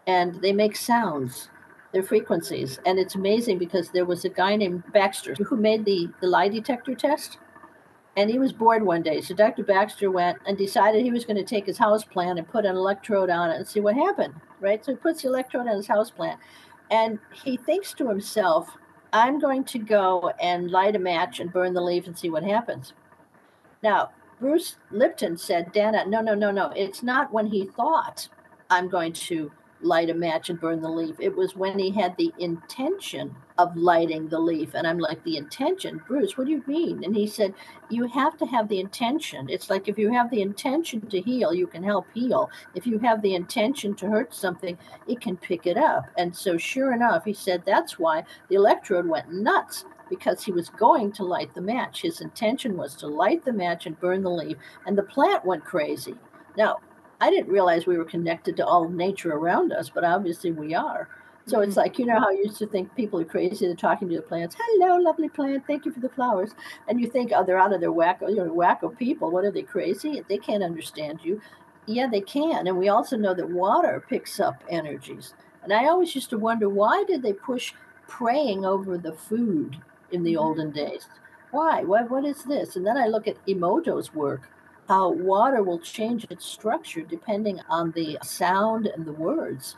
[0.07, 1.49] And they make sounds,
[1.93, 2.79] their frequencies.
[2.85, 6.49] And it's amazing because there was a guy named Backster who made the, the lie
[6.49, 7.37] detector test
[8.17, 9.21] and he was bored one day.
[9.21, 9.63] So Dr.
[9.63, 12.75] Backster went and decided he was going to take his house plant and put an
[12.75, 14.33] electrode on it and see what happened.
[14.59, 14.83] Right.
[14.83, 16.39] So he puts the electrode on his house plant,
[16.89, 18.77] and he thinks to himself,
[19.13, 22.43] "I'm going to go and light a match and burn the leaf and see what
[22.43, 22.93] happens."
[23.81, 26.71] Now, Bruce Lipton said, "Dana, no, no, no, no.
[26.75, 28.27] It's not when he thought
[28.69, 31.15] I'm going to light a match and burn the leaf.
[31.19, 34.73] It was when he had the intention of lighting the leaf.
[34.73, 36.01] And I'm like, the intention?
[36.07, 37.03] Bruce, what do you mean?
[37.03, 37.53] And he said,
[37.89, 39.49] you have to have the intention.
[39.49, 42.49] It's like if you have the intention to heal, you can help heal.
[42.75, 46.05] If you have the intention to hurt something, it can pick it up.
[46.17, 50.69] And so, sure enough, he said that's why the electrode went nuts because he was
[50.69, 52.01] going to light the match.
[52.01, 55.63] His intention was to light the match and burn the leaf, and the plant went
[55.63, 56.15] crazy.
[56.57, 56.79] Now,
[57.21, 61.07] I didn't realize we were connected to all nature around us, but obviously we are.
[61.45, 61.69] So mm-hmm.
[61.69, 64.17] it's like, you know how you used to think people are crazy, they're talking to
[64.17, 64.55] the plants.
[64.59, 66.51] Hello, lovely plant, thank you for the flowers.
[66.87, 69.31] And you think, oh, they're out of their wacko, you know, wacko people.
[69.31, 70.23] What are they crazy?
[70.27, 71.39] They can't understand you.
[71.85, 72.67] Yeah, they can.
[72.67, 75.33] And we also know that water picks up energies.
[75.63, 77.73] And I always used to wonder why did they push
[78.07, 79.77] praying over the food
[80.11, 80.43] in the mm-hmm.
[80.43, 81.07] olden days?
[81.51, 81.83] why?
[81.83, 82.75] What, what is this?
[82.75, 84.49] And then I look at Emoto's work,
[84.87, 89.75] how water will change its structure depending on the sound and the words.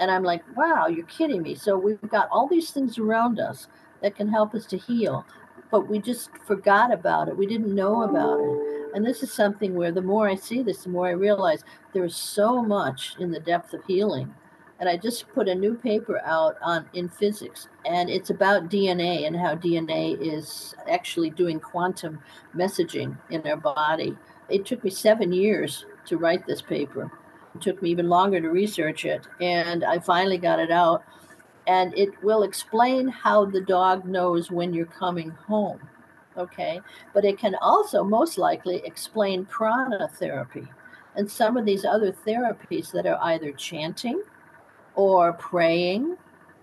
[0.00, 1.54] And I'm like, wow, you're kidding me.
[1.54, 3.68] So we've got all these things around us
[4.02, 5.24] that can help us to heal,
[5.70, 7.36] but we just forgot about it.
[7.36, 8.94] We didn't know about it.
[8.94, 12.04] And this is something where the more I see this, the more I realize there
[12.04, 14.34] is so much in the depth of healing
[14.82, 19.28] and I just put a new paper out on in physics, and it's about DNA
[19.28, 22.20] and how DNA is actually doing quantum
[22.52, 24.16] messaging in our body.
[24.48, 27.12] It took me seven years to write this paper.
[27.54, 31.04] It took me even longer to research it, and I finally got it out.
[31.68, 35.78] And it will explain how the dog knows when you're coming home.
[36.36, 36.80] Okay.
[37.14, 40.66] But it can also most likely explain prana therapy
[41.14, 44.20] and some of these other therapies that are either chanting
[44.94, 46.16] or praying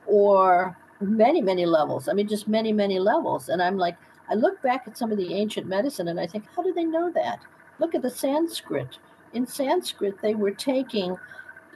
[0.06, 2.08] or many, many levels.
[2.08, 3.50] I mean, just many, many levels.
[3.50, 3.98] And I'm like,
[4.30, 6.86] I look back at some of the ancient medicine and I think, how do they
[6.86, 7.40] know that?
[7.80, 8.98] Look at the Sanskrit.
[9.34, 11.18] In Sanskrit, they were taking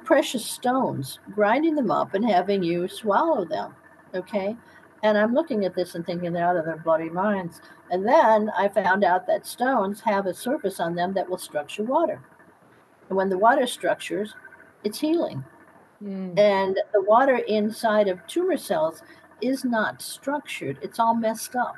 [0.03, 3.73] precious stones, grinding them up, and having you swallow them.
[4.13, 4.55] Okay.
[5.01, 7.61] And I'm looking at this and thinking they're out of their bloody minds.
[7.91, 11.83] And then I found out that stones have a surface on them that will structure
[11.83, 12.21] water.
[13.09, 14.33] And when the water structures,
[14.83, 15.43] it's healing.
[16.01, 16.37] Mm.
[16.37, 19.03] And the water inside of tumor cells
[19.41, 21.75] is not structured, it's all messed up.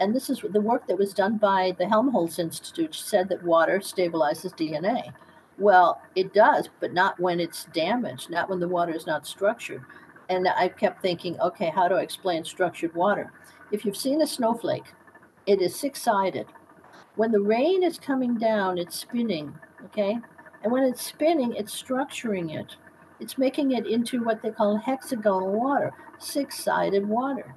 [0.00, 3.78] And this is the work that was done by the Helmholtz Institute said that water
[3.78, 5.12] stabilizes DNA.
[5.56, 9.82] Well, it does, but not when it's damaged, not when the water is not structured.
[10.28, 13.32] And I kept thinking, okay, how do I explain structured water?
[13.70, 14.86] If you've seen a snowflake,
[15.46, 16.46] it is six sided.
[17.16, 20.18] When the rain is coming down, it's spinning, okay?
[20.64, 22.76] And when it's spinning, it's structuring it.
[23.20, 27.54] It's making it into what they call hexagonal water, six sided water.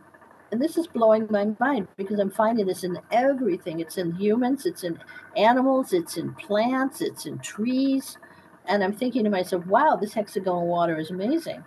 [0.52, 3.80] And this is blowing my mind because I'm finding this in everything.
[3.80, 4.98] It's in humans, it's in
[5.36, 8.18] animals, it's in plants, it's in trees.
[8.66, 11.64] And I'm thinking to myself, wow, this hexagonal water is amazing.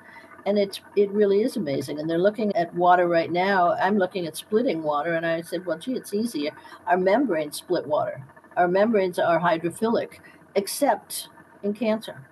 [0.47, 1.99] And it's it really is amazing.
[1.99, 3.73] And they're looking at water right now.
[3.75, 6.53] I'm looking at splitting water, and I said, well, gee, it's easier.
[6.87, 8.23] Our membranes split water.
[8.57, 10.21] Our membranes are hydrophilic,
[10.55, 11.29] except
[11.63, 12.27] in cancer.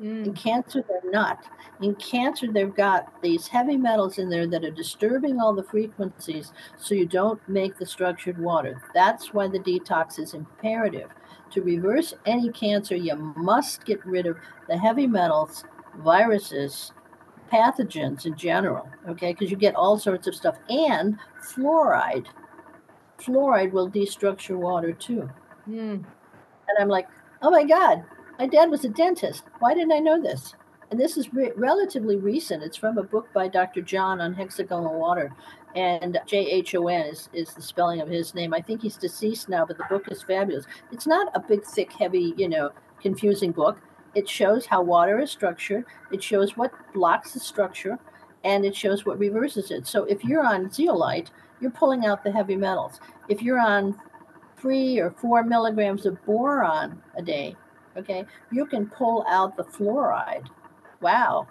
[0.00, 0.26] Mm.
[0.26, 1.44] In cancer, they're not.
[1.80, 6.52] In cancer, they've got these heavy metals in there that are disturbing all the frequencies
[6.76, 8.82] so you don't make the structured water.
[8.94, 11.10] That's why the detox is imperative.
[11.52, 14.36] To reverse any cancer, you must get rid of
[14.68, 15.64] the heavy metals,
[15.98, 16.92] viruses,
[17.52, 19.32] pathogens in general, okay?
[19.32, 20.56] Because you get all sorts of stuff.
[20.68, 22.26] And fluoride.
[23.18, 25.28] Fluoride will destructure water too.
[25.68, 26.04] Mm.
[26.04, 27.08] And I'm like,
[27.42, 28.04] oh my God,
[28.40, 29.44] my dad was a dentist.
[29.58, 30.54] Why didn't I know this?
[30.90, 32.62] And this is re- relatively recent.
[32.62, 33.82] It's from a book by Dr.
[33.82, 35.30] Jhon on hexagonal water.
[35.76, 38.54] And J H O N is, is the spelling of his name.
[38.54, 40.64] I think he's deceased now, but the book is fabulous.
[40.90, 42.70] It's not a big, thick, heavy, you know,
[43.02, 43.78] confusing book.
[44.14, 47.98] It shows how water is structured, it shows what blocks the structure,
[48.42, 49.86] and it shows what reverses it.
[49.86, 53.00] So if you're on zeolite, you're pulling out the heavy metals.
[53.28, 54.00] If you're on
[54.56, 57.54] three or four milligrams of boron a day,
[58.00, 60.48] Okay, you can pull out the fluoride.
[61.00, 61.46] Wow.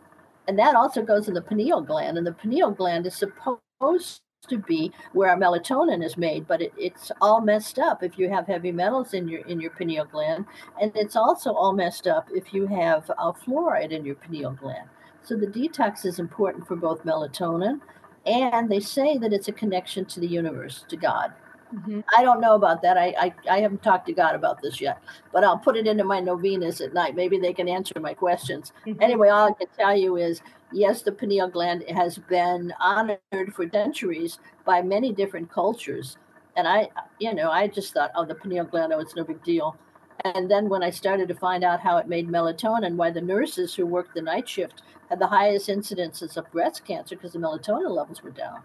[0.48, 2.18] And that also goes in the pineal gland.
[2.18, 6.74] And the pineal gland is supposed to be where our melatonin is made, but it,
[6.78, 10.46] it's all messed up if you have heavy metals in your in your pineal gland,
[10.82, 14.90] and it's also all messed up if you have uh, fluoride in your pineal gland.
[15.22, 17.82] So the detox is important for both melatonin,
[18.26, 21.34] and they say that it's a connection to the universe, to God.
[21.74, 22.02] Mm-hmm.
[22.18, 22.98] I don't know about that.
[22.98, 25.02] I, I, I haven't talked to God about this yet,
[25.32, 27.16] but I'll put it into my novenas at night.
[27.16, 28.74] Maybe they can answer my questions.
[28.88, 29.02] Mm-hmm.
[29.02, 33.20] Anyway, all I can tell you is yes, the pineal gland has been honored
[33.54, 36.18] for centuries by many different cultures.
[36.56, 39.44] And I, you know, I just thought, oh, the pineal gland, oh, it's no big
[39.44, 39.78] deal.
[40.26, 43.74] And then when I started to find out how it made melatonin, why the nurses
[43.74, 47.92] who worked the night shift had the highest incidences of breast cancer because the melatonin
[47.92, 48.62] levels were down.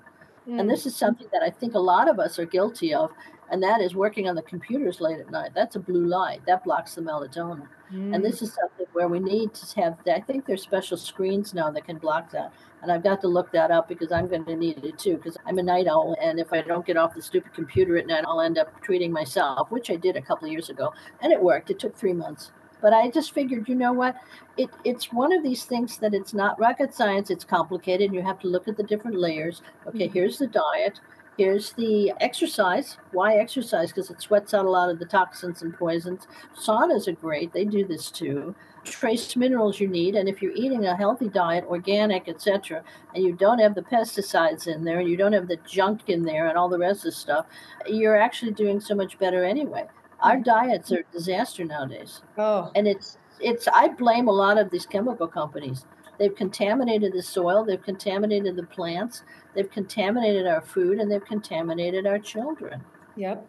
[0.48, 0.60] Mm.
[0.60, 3.10] And this is something that I think a lot of us are guilty of,
[3.50, 5.52] and that is working on the computers late at night.
[5.54, 7.68] That's a blue light that blocks the melatonin.
[7.92, 8.14] Mm.
[8.14, 11.70] And this is something where we need to have, I think there's special screens now
[11.70, 12.52] that can block that.
[12.82, 15.36] And I've got to look that up because I'm going to need it too, because
[15.46, 16.16] I'm a night owl.
[16.20, 19.12] And if I don't get off the stupid computer at night, I'll end up treating
[19.12, 20.92] myself, which I did a couple of years ago.
[21.20, 21.70] And it worked.
[21.70, 22.52] It took three months.
[22.84, 24.14] But I just figured, you know what?
[24.58, 27.30] It, it's one of these things that it's not rocket science.
[27.30, 28.08] It's complicated.
[28.08, 29.62] And you have to look at the different layers.
[29.86, 30.12] Okay, mm-hmm.
[30.12, 31.00] here's the diet.
[31.38, 32.98] Here's the exercise.
[33.12, 33.88] Why exercise?
[33.88, 36.28] Because it sweats out a lot of the toxins and poisons.
[36.54, 37.54] Saunas are great.
[37.54, 38.54] They do this too.
[38.84, 43.32] trace minerals you need and if you're eating a healthy diet organic etc and you
[43.32, 46.58] don't have the pesticides in there and you don't have the junk in there and
[46.58, 47.46] all the rest of the stuff
[47.86, 49.86] you're actually doing so much better anyway
[50.24, 52.22] our diets are a disaster nowadays.
[52.38, 52.70] Oh.
[52.74, 55.84] And it's it's i blame a lot of these chemical companies.
[56.18, 59.22] They've contaminated the soil they've contaminated the plants
[59.54, 62.82] they've contaminated our food and they've contaminated our children.
[63.16, 63.46] Yep.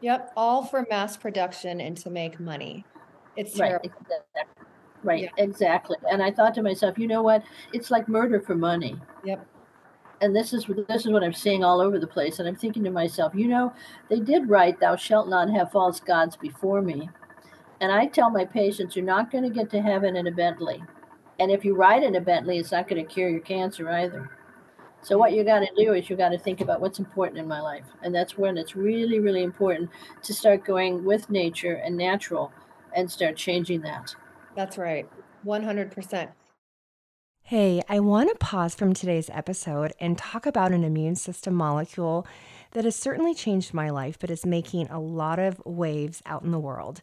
[0.00, 2.84] Yep all for mass production and to make money.
[3.36, 3.90] It's terrible.
[4.08, 4.46] Right,
[5.04, 5.44] right yeah.
[5.44, 5.96] exactly.
[6.10, 7.42] And i thought to myself you know what?
[7.72, 8.96] It's like murder for money.
[9.24, 9.46] Yep
[10.20, 12.84] and this is this is what i'm seeing all over the place and i'm thinking
[12.84, 13.72] to myself you know
[14.08, 17.08] they did write thou shalt not have false gods before me
[17.80, 20.82] and i tell my patients you're not going to get to heaven in a bentley
[21.38, 24.30] and if you ride in a bentley it's not going to cure your cancer either
[25.00, 27.46] so what you got to do is you got to think about what's important in
[27.46, 29.88] my life and that's when it's really really important
[30.22, 32.52] to start going with nature and natural
[32.94, 34.14] and start changing that
[34.58, 35.08] that's right.
[35.46, 36.28] 100%.
[37.48, 42.26] Hey, I want to pause from today's episode and talk about an immune system molecule
[42.72, 46.50] that has certainly changed my life, but is making a lot of waves out in
[46.50, 47.00] the world.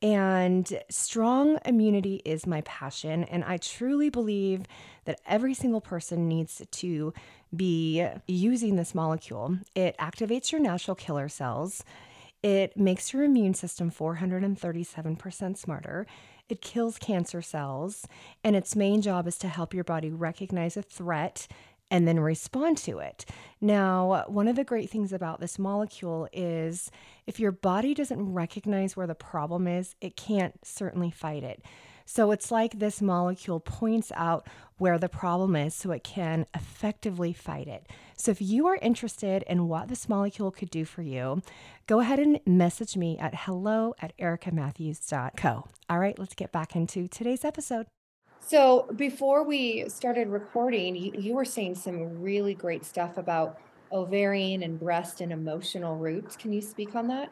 [0.00, 3.24] And strong immunity is my passion.
[3.24, 4.62] And I truly believe
[5.06, 7.12] that every single person needs to
[7.56, 9.58] be using this molecule.
[9.74, 11.82] It activates your natural killer cells,
[12.44, 16.06] it makes your immune system 437% smarter.
[16.50, 18.06] It kills cancer cells,
[18.42, 21.46] and its main job is to help your body recognize a threat
[21.90, 23.24] and then respond to it.
[23.60, 26.90] Now, one of the great things about this molecule is
[27.26, 31.62] if your body doesn't recognize where the problem is, it can't certainly fight it.
[32.06, 34.46] So it's like this molecule points out
[34.80, 37.86] where the problem is so it can effectively fight it.
[38.16, 41.42] So if you are interested in what this molecule could do for you,
[41.86, 45.68] go ahead and message me at hello at ericamatthews.co.
[45.90, 47.86] All right, let's get back into today's episode.
[48.40, 53.60] So before we started recording, you, you were saying some really great stuff about
[53.92, 56.36] ovarian and breast and emotional roots.
[56.36, 57.30] Can you speak on that?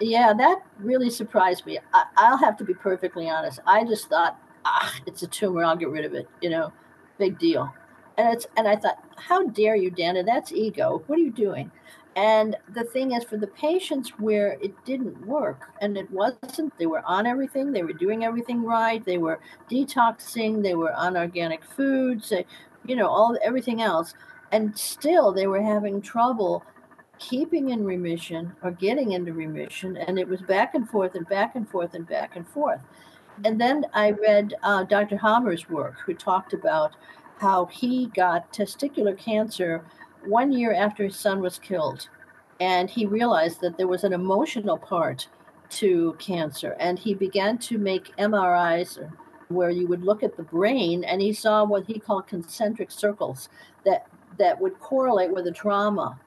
[0.00, 1.78] Yeah, that really surprised me.
[1.94, 3.60] I, will have to be perfectly honest.
[3.66, 5.64] I just thought, ah, it's a tumor.
[5.64, 6.28] I'll get rid of it.
[6.40, 6.72] You know,
[7.18, 7.72] big deal.
[8.16, 10.22] And it's and I thought, how dare you, Dana?
[10.22, 11.02] That's ego.
[11.06, 11.70] What are you doing?
[12.14, 16.84] And the thing is, for the patients where it didn't work, and it wasn't, they
[16.84, 21.64] were on everything, they were doing everything right, they were detoxing, they were on organic
[21.64, 22.44] foods, they,
[22.84, 24.12] you know, all everything else,
[24.50, 26.62] and still they were having trouble
[27.18, 29.96] keeping in remission or getting into remission.
[29.96, 32.80] And it was back and forth and back and forth and back and forth.
[33.44, 35.16] And then I read uh, Dr.
[35.16, 36.94] Hamer's work, who talked about
[37.38, 39.84] how he got testicular cancer
[40.24, 42.08] one year after his son was killed.
[42.60, 45.26] And he realized that there was an emotional part
[45.70, 46.76] to cancer.
[46.78, 49.10] And he began to make MRIs
[49.48, 53.48] where you would look at the brain and he saw what he called concentric circles
[53.84, 54.06] that
[54.38, 56.18] that would correlate with the trauma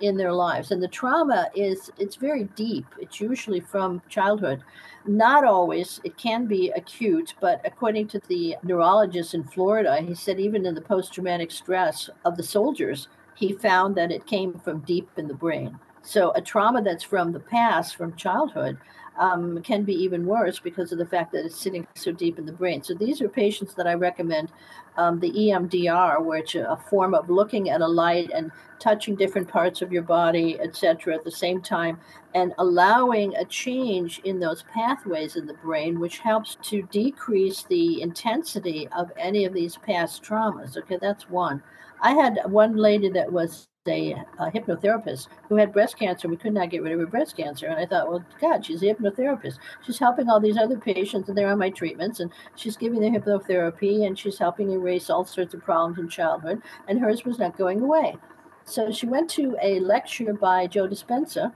[0.00, 0.70] in their lives.
[0.70, 2.86] And the trauma is it's very deep.
[2.98, 4.62] It's usually from childhood.
[5.06, 6.00] Not always.
[6.04, 10.74] It can be acute but according to the neurologist in florida he said even in
[10.74, 15.34] the post-traumatic stress of the soldiers he found that it came from deep in the
[15.34, 15.78] brain.
[16.02, 18.78] So a trauma that's from the past from childhood
[19.20, 22.46] um, can be even worse because of the fact that it's sitting so deep in
[22.46, 22.82] the brain.
[22.82, 24.50] So these are patients that I recommend
[24.96, 29.46] um, the EMDR, which is a form of looking at a light and touching different
[29.46, 32.00] parts of your body, etc., at the same time,
[32.34, 38.00] and allowing a change in those pathways in the brain, which helps to decrease the
[38.00, 40.78] intensity of any of these past traumas.
[40.78, 41.62] Okay, that's one.
[42.00, 46.28] I had one lady that was a, a, hypnotherapist who had breast cancer.
[46.28, 47.66] We could not get rid of her breast cancer.
[47.66, 49.58] And I thought, well, God, she's a hypnotherapist.
[49.84, 53.14] She's helping all these other patients, and they're on my treatments, and she's giving them
[53.14, 56.62] hypnotherapy, and she's helping erase all sorts of problems in childhood.
[56.88, 58.16] And hers was not going away.
[58.64, 61.52] So she went to a lecture by Joe Dispenza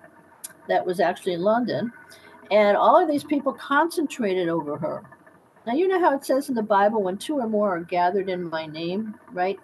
[0.68, 1.92] that was actually in London,
[2.50, 5.02] and all of these people concentrated over her.
[5.66, 8.28] Now, you know how it says in the Bible, when two or more are gathered
[8.28, 9.58] in my name, right?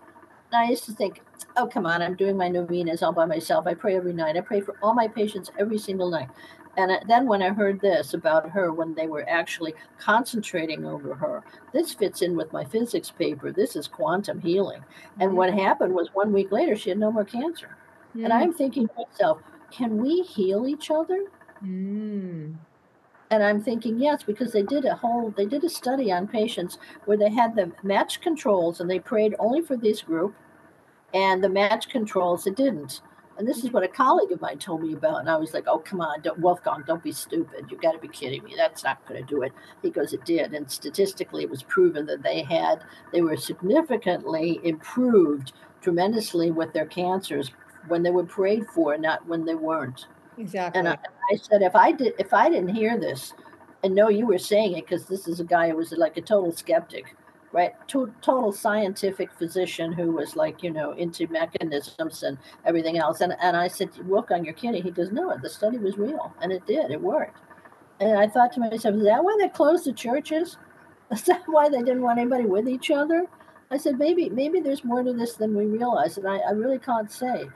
[0.51, 1.21] And I used to think,
[1.57, 3.67] oh, come on, I'm doing my novenas all by myself.
[3.67, 4.37] I pray every night.
[4.37, 6.29] I pray for all my patients every single night.
[6.77, 11.43] And then when I heard this about her, when they were actually concentrating over her,
[11.73, 13.51] this fits in with my physics paper.
[13.51, 14.83] This is quantum healing.
[15.19, 15.37] And mm-hmm.
[15.37, 17.77] what happened was one week later, she had no more cancer.
[18.11, 18.25] Mm-hmm.
[18.25, 19.39] And I'm thinking to myself,
[19.71, 21.27] can we heal each other?
[21.63, 22.57] Mm.
[23.31, 26.79] And I'm thinking, yes, because they did a whole, they did a study on patients
[27.05, 30.35] where they had the match controls and they prayed only for this group,
[31.15, 33.01] and the match controls it didn't.
[33.39, 35.21] And this is what a colleague of mine told me about.
[35.21, 37.67] And I was like, oh, come on, don't, Wolfgang, don't be stupid.
[37.71, 38.53] You've got to be kidding me.
[38.55, 39.53] That's not going to do it.
[39.81, 40.53] He goes, it did.
[40.53, 42.83] And statistically, it was proven that they had,
[43.13, 47.51] they were significantly improved tremendously with their cancers
[47.89, 50.07] when they were prayed for, not when they weren't.
[50.37, 50.79] Exactly.
[50.79, 50.99] And I,
[51.33, 53.33] I said, if I did, if I didn't hear this,
[53.83, 56.21] and know you were saying it because this is a guy who was like a
[56.21, 57.17] total skeptic
[57.53, 57.73] right?
[57.89, 63.21] To- total scientific physician who was like, you know, into mechanisms and everything else.
[63.21, 64.81] And, and I said, Wolfgang, on your kidney.
[64.81, 66.35] He goes, no, the study was real.
[66.41, 67.39] And it did, it worked.
[67.99, 70.57] And I thought to myself, is that why they closed the churches?
[71.11, 73.27] Is that why they didn't want anybody with each other?
[73.73, 76.17] I said, maybe, maybe there's more to this than we realize.
[76.19, 77.47] And I, I really can't say.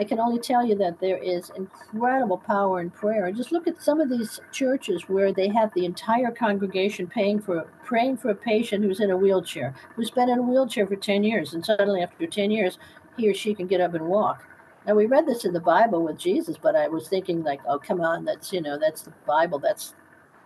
[0.00, 3.30] I can only tell you that there is incredible power in prayer.
[3.30, 7.66] Just look at some of these churches where they have the entire congregation paying for
[7.84, 11.22] praying for a patient who's in a wheelchair, who's been in a wheelchair for 10
[11.22, 12.78] years, and suddenly after 10 years,
[13.16, 14.44] he or she can get up and walk.
[14.86, 17.78] Now we read this in the Bible with Jesus, but I was thinking like, oh
[17.78, 19.94] come on, that's you know, that's the Bible, that's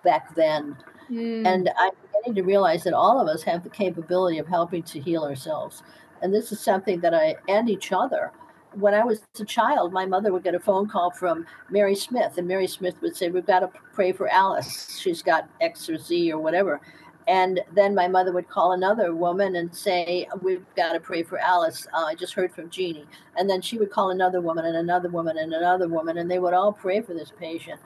[0.05, 0.77] back then.
[1.11, 1.47] Mm.
[1.47, 5.01] And I'm beginning to realize that all of us have the capability of helping to
[5.01, 5.83] heal ourselves.
[6.21, 8.33] And this is something that I and each other
[8.75, 12.39] when I was a child, my mother would get a phone call from Mary Smith,
[12.39, 14.99] and Mary Smith would say, We've got to pray for Alice.
[14.99, 16.81] She's got X or Z or whatever.
[17.27, 21.39] And then my mother would call another woman and say, We've got to pray for
[21.39, 21.87] Alice.
[21.93, 23.07] Uh, I just heard from Jeannie.
[23.37, 26.39] And then she would call another woman and another woman and another woman, and they
[26.39, 27.81] would all pray for this patient.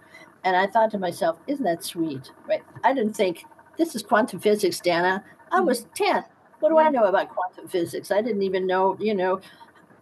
[0.45, 2.30] And I thought to myself, Isn't that sweet?
[2.49, 2.62] Right?
[2.85, 3.45] I didn't think,
[3.78, 5.24] This is quantum physics, Dana.
[5.51, 6.24] I was 10.
[6.61, 8.12] What do I know about quantum physics?
[8.12, 9.41] I didn't even know, you know,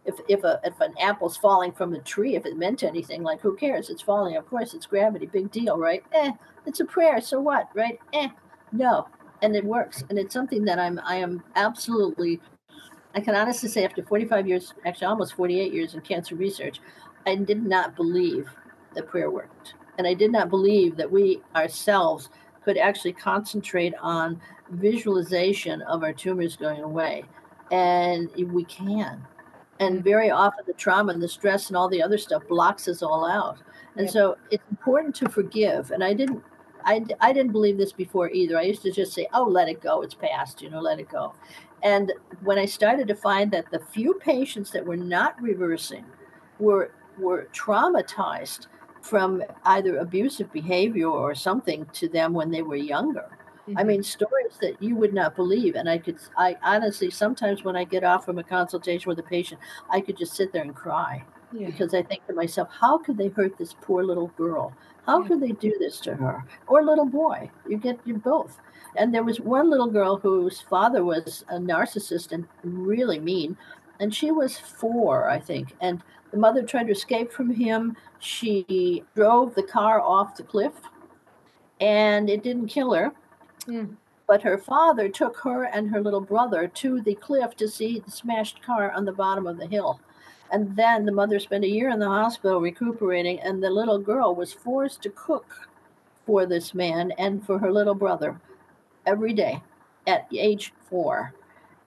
[0.05, 3.41] if if a if an apple's falling from a tree, if it meant anything, like
[3.41, 3.91] who cares?
[3.91, 4.37] It's falling.
[4.37, 5.27] Of course, it's gravity.
[5.27, 6.03] Big deal, right?
[6.13, 6.33] Eh,
[6.67, 7.21] it's a prayer.
[7.21, 7.99] So what, right?
[8.13, 8.29] Eh,
[8.73, 9.09] no,
[9.43, 12.41] and it works, and it's something that I'm I am absolutely.
[13.15, 16.81] I can honestly say, after 45 years, actually almost 48 years in cancer research,
[17.27, 18.49] I did not believe
[18.95, 22.31] that prayer worked, and I did not believe that we ourselves
[22.65, 24.41] could actually concentrate on
[24.71, 27.25] visualization of our tumors going away,
[27.73, 29.27] and we can
[29.81, 30.05] and mm-hmm.
[30.05, 33.29] very often the trauma and the stress and all the other stuff blocks us all
[33.29, 33.59] out.
[33.97, 34.13] And yeah.
[34.13, 36.45] so it's important to forgive and i didn't
[36.83, 38.57] I, I didn't believe this before either.
[38.57, 41.09] I used to just say oh let it go it's past you know let it
[41.09, 41.35] go.
[41.83, 42.13] And
[42.43, 46.05] when i started to find that the few patients that were not reversing
[46.59, 48.67] were were traumatized
[49.03, 53.40] from either abusive behavior or something to them when they were younger
[53.71, 53.79] Mm-hmm.
[53.79, 55.77] I mean, stories that you would not believe.
[55.77, 59.23] And I could, I honestly, sometimes when I get off from a consultation with a
[59.23, 59.61] patient,
[59.91, 61.67] I could just sit there and cry yeah.
[61.67, 64.73] because I think to myself, how could they hurt this poor little girl?
[65.07, 65.29] How yeah.
[65.29, 66.45] could they do this to her?
[66.67, 67.51] Or little boy?
[67.69, 68.59] You get you both.
[68.97, 73.57] And there was one little girl whose father was a narcissist and really mean.
[74.01, 75.75] And she was four, I think.
[75.81, 76.03] And
[76.33, 77.97] the mother tried to escape from him.
[78.19, 80.73] She drove the car off the cliff
[81.81, 83.13] and it didn't kill her
[83.71, 83.97] Mm.
[84.27, 88.11] But her father took her and her little brother to the cliff to see the
[88.11, 90.01] smashed car on the bottom of the hill.
[90.53, 94.35] And then the mother spent a year in the hospital recuperating, and the little girl
[94.35, 95.69] was forced to cook
[96.27, 98.41] for this man and for her little brother
[99.07, 99.63] every day
[100.07, 101.35] at age four.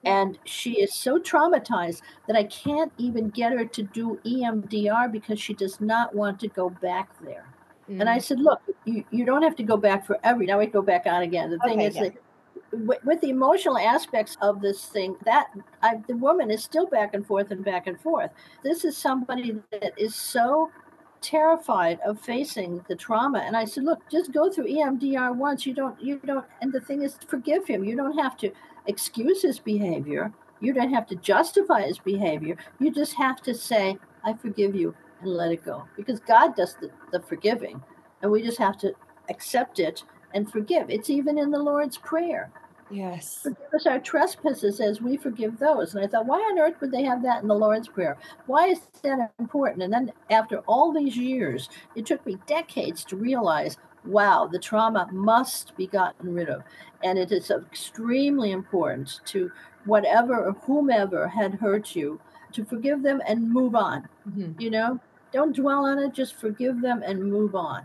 [0.04, 5.40] And she is so traumatized that I can't even get her to do EMDR because
[5.40, 7.46] she does not want to go back there.
[7.88, 8.00] Mm-hmm.
[8.00, 8.22] And I mm.
[8.22, 10.46] said, look, you, you don't have to go back for every.
[10.46, 11.50] Now we go back on again.
[11.50, 12.02] The thing okay, is yeah.
[12.02, 12.14] that
[12.72, 15.48] with, with, the emotional aspects of this thing, that
[15.82, 18.30] I, the woman is still back and forth and back and forth.
[18.62, 20.70] This is somebody that is so
[21.20, 25.72] terrified of facing the trauma and i said look just go through emdr once you
[25.72, 28.52] don't you don't and the thing is forgive him you don't have to
[28.88, 30.30] excuse his behavior
[30.60, 34.94] you don't have to justify his behavior you just have to say i forgive you
[35.24, 37.82] and let it go because God does the, the forgiving
[38.22, 38.94] and we just have to
[39.28, 40.02] accept it
[40.34, 40.90] and forgive.
[40.90, 42.50] It's even in the Lord's Prayer.
[42.90, 43.40] Yes.
[43.42, 45.94] Forgive us our trespasses as we forgive those.
[45.94, 48.18] And I thought, why on earth would they have that in the Lord's Prayer?
[48.46, 49.82] Why is that important?
[49.82, 55.08] And then after all these years, it took me decades to realize wow, the trauma
[55.12, 56.62] must be gotten rid of.
[57.02, 59.50] And it is extremely important to
[59.84, 62.20] whatever or whomever had hurt you
[62.52, 64.08] to forgive them and move on.
[64.28, 64.60] Mm-hmm.
[64.60, 65.00] You know,
[65.34, 67.84] don't dwell on it, just forgive them and move on.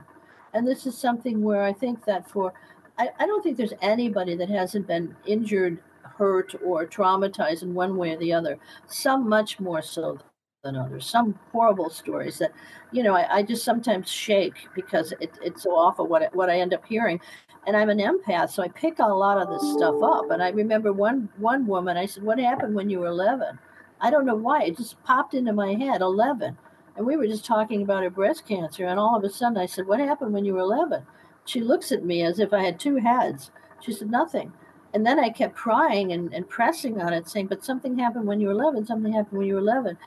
[0.53, 2.53] And this is something where I think that for,
[2.97, 7.97] I, I don't think there's anybody that hasn't been injured, hurt, or traumatized in one
[7.97, 8.57] way or the other.
[8.87, 10.19] Some much more so
[10.63, 11.07] than others.
[11.07, 12.51] Some horrible stories that,
[12.91, 16.59] you know, I, I just sometimes shake because it, it's so awful what, what I
[16.59, 17.19] end up hearing.
[17.65, 20.31] And I'm an empath, so I pick a lot of this stuff up.
[20.31, 23.59] And I remember one one woman, I said, What happened when you were 11?
[24.01, 24.63] I don't know why.
[24.63, 26.57] It just popped into my head 11.
[26.99, 28.85] And we were just talking about her breast cancer.
[28.85, 31.03] And all of a sudden I said, What happened when you were 11?
[31.45, 33.51] She looks at me as if I had two heads.
[33.79, 34.51] She said, Nothing.
[34.93, 38.41] And then I kept prying and, and pressing on it, saying, But something happened when
[38.41, 38.85] you were 11.
[38.85, 39.97] Something happened when you were 11.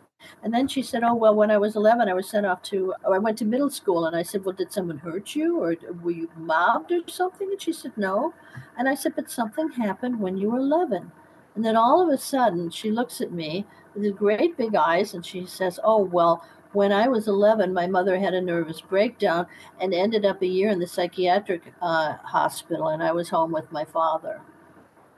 [0.43, 2.93] And then she said, Oh, well, when I was 11, I was sent off to,
[3.11, 4.05] I went to middle school.
[4.05, 7.49] And I said, Well, did someone hurt you or were you mobbed or something?
[7.51, 8.34] And she said, No.
[8.76, 11.11] And I said, But something happened when you were 11.
[11.55, 13.64] And then all of a sudden, she looks at me
[13.95, 18.18] with great big eyes and she says, Oh, well, when I was 11, my mother
[18.18, 19.47] had a nervous breakdown
[19.81, 23.70] and ended up a year in the psychiatric uh, hospital, and I was home with
[23.70, 24.41] my father.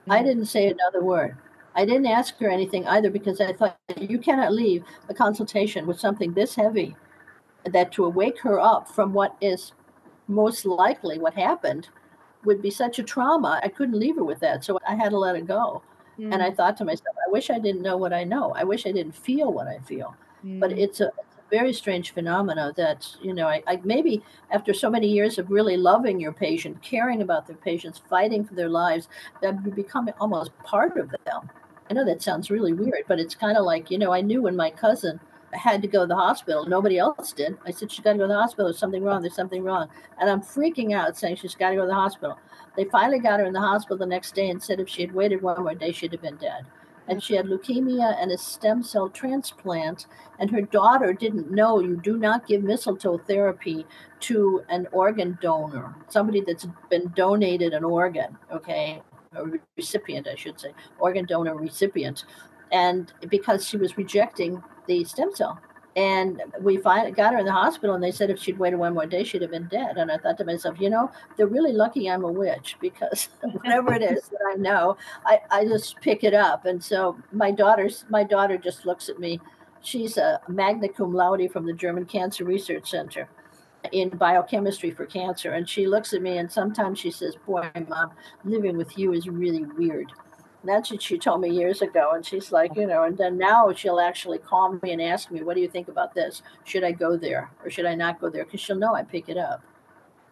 [0.02, 0.12] Mm-hmm.
[0.12, 1.36] I didn't say another word.
[1.76, 5.98] I didn't ask her anything either because I thought you cannot leave a consultation with
[5.98, 6.96] something this heavy
[7.64, 9.72] that to awake her up from what is
[10.28, 11.88] most likely what happened
[12.44, 13.60] would be such a trauma.
[13.62, 14.64] I couldn't leave her with that.
[14.64, 15.82] So I had to let it go.
[16.18, 16.32] Mm.
[16.32, 16.56] And I mm.
[16.56, 18.52] thought to myself, I wish I didn't know what I know.
[18.54, 20.14] I wish I didn't feel what I feel.
[20.44, 20.60] Mm.
[20.60, 21.10] But it's a,
[21.50, 25.76] very strange phenomena that you know I, I, maybe after so many years of really
[25.76, 29.08] loving your patient caring about their patients fighting for their lives
[29.42, 31.50] that you become almost part of them
[31.90, 34.42] I know that sounds really weird, but it's kind of like, you know, I knew
[34.42, 35.20] when my cousin
[35.52, 37.56] had to go to the hospital, nobody else did.
[37.64, 38.66] I said, She's got to go to the hospital.
[38.66, 39.22] There's something wrong.
[39.22, 39.88] There's something wrong.
[40.18, 42.38] And I'm freaking out saying she's got to go to the hospital.
[42.76, 45.14] They finally got her in the hospital the next day and said if she had
[45.14, 46.64] waited one more day, she'd have been dead.
[47.08, 50.06] And she had leukemia and a stem cell transplant.
[50.38, 53.86] And her daughter didn't know you do not give mistletoe therapy
[54.20, 59.02] to an organ donor, somebody that's been donated an organ, okay?
[59.36, 59.44] a
[59.76, 62.24] recipient, I should say, organ donor recipient,
[62.72, 65.60] and because she was rejecting the stem cell.
[65.96, 68.94] And we finally got her in the hospital, and they said if she'd waited one
[68.94, 69.96] more day, she'd have been dead.
[69.96, 73.94] And I thought to myself, you know, they're really lucky I'm a witch because whatever
[73.94, 76.64] it is that I know, I, I just pick it up.
[76.66, 79.40] And so my daughter's my daughter just looks at me.
[79.82, 83.28] She's a magna cum laude from the German Cancer Research Center
[83.92, 85.52] in biochemistry for cancer.
[85.52, 88.10] And she looks at me and sometimes she says, Boy, mom,
[88.44, 90.10] living with you is really weird.
[90.64, 92.12] That's what she told me years ago.
[92.14, 95.42] And she's like, you know, and then now she'll actually call me and ask me,
[95.42, 96.42] What do you think about this?
[96.64, 98.44] Should I go there or should I not go there?
[98.44, 99.62] Because she'll know I pick it up.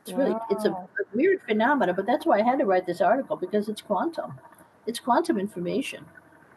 [0.03, 0.47] It's really wow.
[0.51, 3.69] it's a, a weird phenomenon, but that's why I had to write this article because
[3.69, 4.35] it's quantum.
[4.87, 6.05] It's quantum information.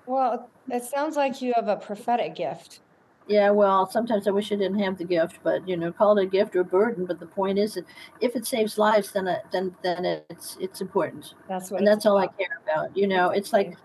[0.07, 2.79] Well, it sounds like you have a prophetic gift.
[3.27, 6.23] Yeah, well, sometimes I wish I didn't have the gift, but you know, call it
[6.23, 7.05] a gift or a burden.
[7.05, 7.85] But the point is that
[8.21, 11.33] if it saves lives, then it, then then it's it's important.
[11.49, 12.95] That's what, and that's all I care about.
[12.95, 13.75] You know, it's like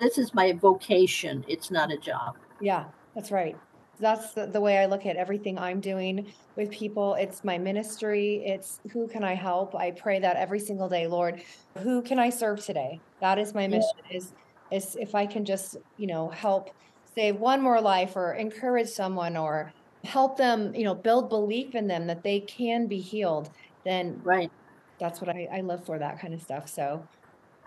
[0.00, 1.44] this is my vocation.
[1.48, 2.36] It's not a job.
[2.60, 2.84] Yeah,
[3.14, 3.56] that's right.
[3.98, 7.14] That's the, the way I look at everything I'm doing with people.
[7.14, 8.42] It's my ministry.
[8.44, 9.74] It's who can I help?
[9.74, 11.42] I pray that every single day, Lord.
[11.78, 13.00] Who can I serve today?
[13.20, 13.90] That is my mission.
[14.10, 14.18] Yeah.
[14.18, 14.32] Is
[14.70, 16.70] is if I can just you know help
[17.14, 19.72] save one more life or encourage someone or
[20.04, 23.50] help them, you know, build belief in them that they can be healed,
[23.84, 24.50] then right.
[25.00, 26.68] That's what I, I love for that kind of stuff.
[26.68, 27.06] So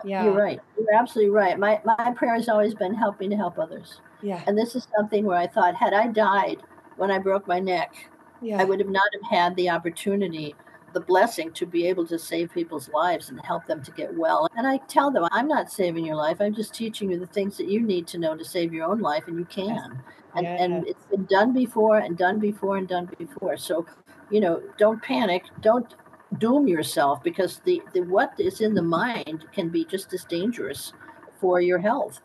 [0.04, 0.24] yeah.
[0.24, 0.60] You're right.
[0.78, 1.58] You're absolutely right.
[1.58, 4.00] My my prayer has always been helping to help others.
[4.22, 4.42] Yeah.
[4.46, 6.58] And this is something where I thought, had I died
[6.96, 7.94] when I broke my neck,
[8.40, 8.60] yeah.
[8.60, 10.54] I would have not have had the opportunity
[10.98, 14.48] the blessing to be able to save people's lives and help them to get well.
[14.56, 16.40] And I tell them, I'm not saving your life.
[16.40, 18.98] I'm just teaching you the things that you need to know to save your own
[18.98, 20.02] life, and you can.
[20.34, 20.56] And, yeah.
[20.62, 23.56] and it's been done before and done before and done before.
[23.56, 23.86] So,
[24.28, 25.44] you know, don't panic.
[25.60, 25.94] Don't
[26.38, 30.92] doom yourself because the, the what is in the mind can be just as dangerous
[31.40, 32.20] for your health.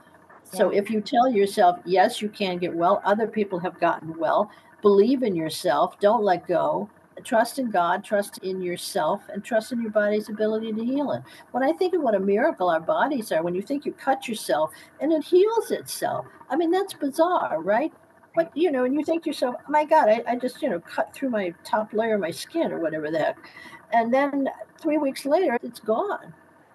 [0.51, 4.49] So if you tell yourself, yes, you can get well, other people have gotten well,
[4.81, 6.89] believe in yourself, don't let go,
[7.23, 11.21] trust in God, trust in yourself, and trust in your body's ability to heal it.
[11.51, 14.27] When I think of what a miracle our bodies are, when you think you cut
[14.27, 17.93] yourself and it heals itself, I mean, that's bizarre, right?
[18.35, 20.69] But, you know, and you think to yourself, oh my God, I, I just, you
[20.69, 23.37] know, cut through my top layer of my skin or whatever the heck.
[23.91, 24.49] And then
[24.79, 26.33] three weeks later, it's gone.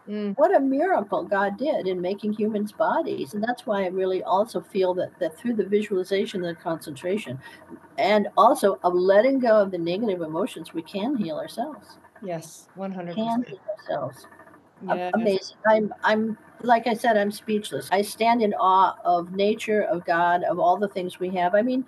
[0.09, 0.35] Mm.
[0.39, 3.35] What a miracle God did in making humans' bodies.
[3.35, 7.39] And that's why I really also feel that, that through the visualization and the concentration,
[7.99, 11.99] and also of letting go of the negative emotions, we can heal ourselves.
[12.23, 13.15] Yes, 100%.
[13.15, 14.27] Can heal ourselves.
[14.87, 15.11] Yes.
[15.15, 15.57] Amazing.
[15.67, 17.89] I'm, I'm, like I said, I'm speechless.
[17.93, 21.55] I stand in awe of nature, of God, of all the things we have.
[21.55, 21.85] I mean,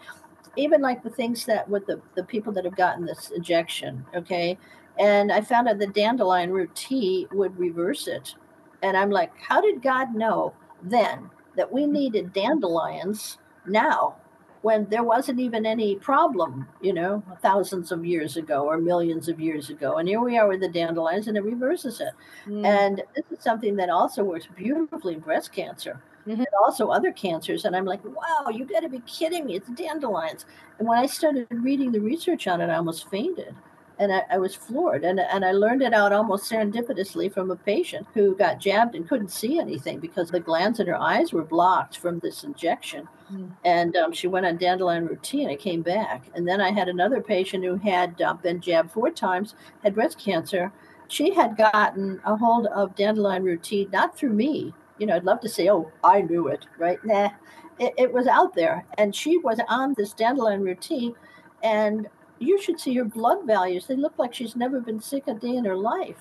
[0.57, 4.59] even like the things that with the, the people that have gotten this ejection, okay?
[5.01, 8.35] And I found out the dandelion root tea would reverse it.
[8.83, 14.17] And I'm like, how did God know then that we needed dandelions now
[14.63, 19.41] when there wasn't even any problem, you know, thousands of years ago or millions of
[19.41, 19.97] years ago?
[19.97, 22.13] And here we are with the dandelions and it reverses it.
[22.47, 22.67] Mm.
[22.67, 26.03] And this is something that also works beautifully in breast cancer.
[26.27, 26.41] mm-hmm.
[26.41, 27.65] and also other cancers.
[27.65, 29.57] And I'm like, wow, you got to be kidding me.
[29.57, 30.47] It's dandelions.
[30.79, 33.55] And when I started reading the research on it, I almost fainted.
[34.01, 35.05] And I, I was floored.
[35.05, 39.09] And, and I learned it out almost serendipitously from a patient who got jabbed and
[39.09, 43.07] couldn't see anything because the glands in her eyes were blocked from this injection.
[43.33, 43.53] Mm.
[43.65, 46.25] And um, she went on dandelion root tea It came back.
[46.35, 50.19] And then I had another patient who had uh, been jabbed four times, had breast
[50.19, 50.73] cancer.
[51.07, 55.25] She had gotten a hold of dandelion root tea, not through me, you know, I'd
[55.25, 56.99] love to say, oh, I knew it, right?
[57.05, 57.31] Nah,
[57.79, 58.85] it, it was out there.
[58.99, 61.15] And she was on this dandelion root tea.
[61.63, 62.07] And
[62.41, 63.87] you should see her blood values.
[63.87, 66.17] They look like she's never been sick a day in her life.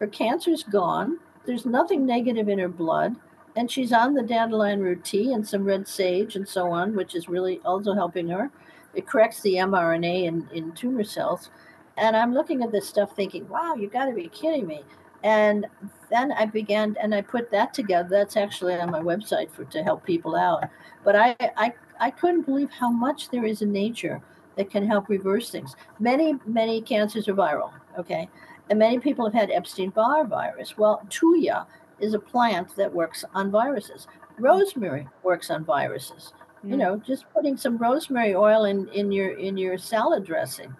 [0.00, 1.18] Her cancer's gone.
[1.44, 3.14] There's nothing negative in her blood.
[3.54, 7.14] And she's on the dandelion root tea and some red sage and so on, which
[7.14, 8.50] is really also helping her.
[8.94, 11.50] It corrects the mRNA in, in tumor cells.
[11.98, 14.84] And I'm looking at this stuff thinking, wow, you got to be kidding me.
[15.22, 15.66] And
[16.10, 18.08] then I began and I put that together.
[18.08, 20.64] That's actually on my website for to help people out.
[21.04, 24.22] But I I, I couldn't believe how much there is in nature
[24.58, 25.76] that can help reverse things.
[26.00, 28.28] Many, many cancers are viral, okay?
[28.68, 30.76] And many people have had Epstein-Barr virus.
[30.76, 31.64] Well, Thuja
[32.00, 34.08] is a plant that works on viruses.
[34.38, 36.34] Rosemary works on viruses.
[36.64, 36.70] Mm.
[36.70, 40.74] You know, just putting some rosemary oil in, in your in your salad dressing.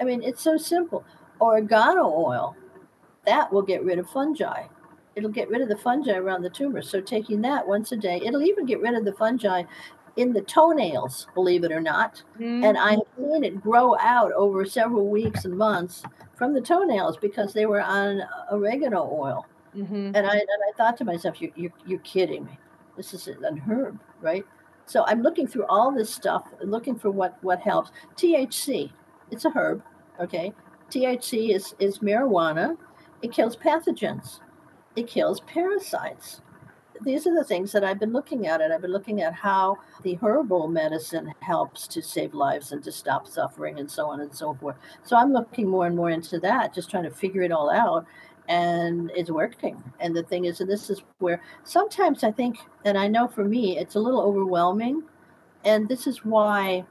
[0.00, 1.04] I mean, it's so simple.
[1.40, 2.56] Oregano oil
[3.26, 4.66] that will get rid of fungi.
[5.16, 6.82] It'll get rid of the fungi around the tumor.
[6.82, 9.64] So taking that once a day, it'll even get rid of the fungi
[10.16, 12.22] in the toenails, believe it or not.
[12.38, 12.64] Mm-hmm.
[12.64, 16.02] And I've seen it grow out over several weeks and months
[16.36, 19.46] from the toenails because they were on oregano oil.
[19.76, 20.12] Mm-hmm.
[20.14, 22.58] And, I, and I thought to myself, you're, you're, you're kidding me.
[22.96, 24.44] This is an herb, right?
[24.86, 27.90] So I'm looking through all this stuff, looking for what, what helps.
[28.16, 28.92] THC,
[29.30, 29.82] it's a herb,
[30.20, 30.52] okay?
[30.90, 32.76] THC is, is marijuana
[33.24, 34.40] it kills pathogens.
[34.96, 36.42] It kills parasites.
[37.00, 39.78] These are the things that I've been looking at, and I've been looking at how
[40.02, 44.34] the herbal medicine helps to save lives and to stop suffering and so on and
[44.34, 44.76] so forth.
[45.02, 48.06] So I'm looking more and more into that, just trying to figure it all out
[48.48, 49.82] and it's working.
[50.00, 53.44] And the thing is, and this is where sometimes I think, and I know for
[53.44, 55.02] me, it's a little overwhelming.
[55.64, 56.84] And this is why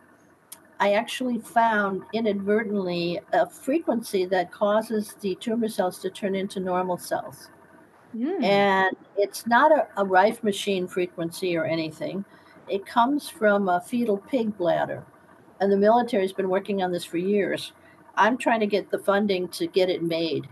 [0.80, 6.98] I actually found inadvertently a frequency that causes the tumor cells to turn into normal
[6.98, 7.50] cells.
[8.16, 8.44] Mm.
[8.44, 12.26] And it's not a, a Rife machine frequency or anything.
[12.70, 15.04] It comes from a fetal pig bladder.
[15.60, 17.74] And the military's been working on this for years.
[18.16, 20.48] I'm trying to get the funding to get it made.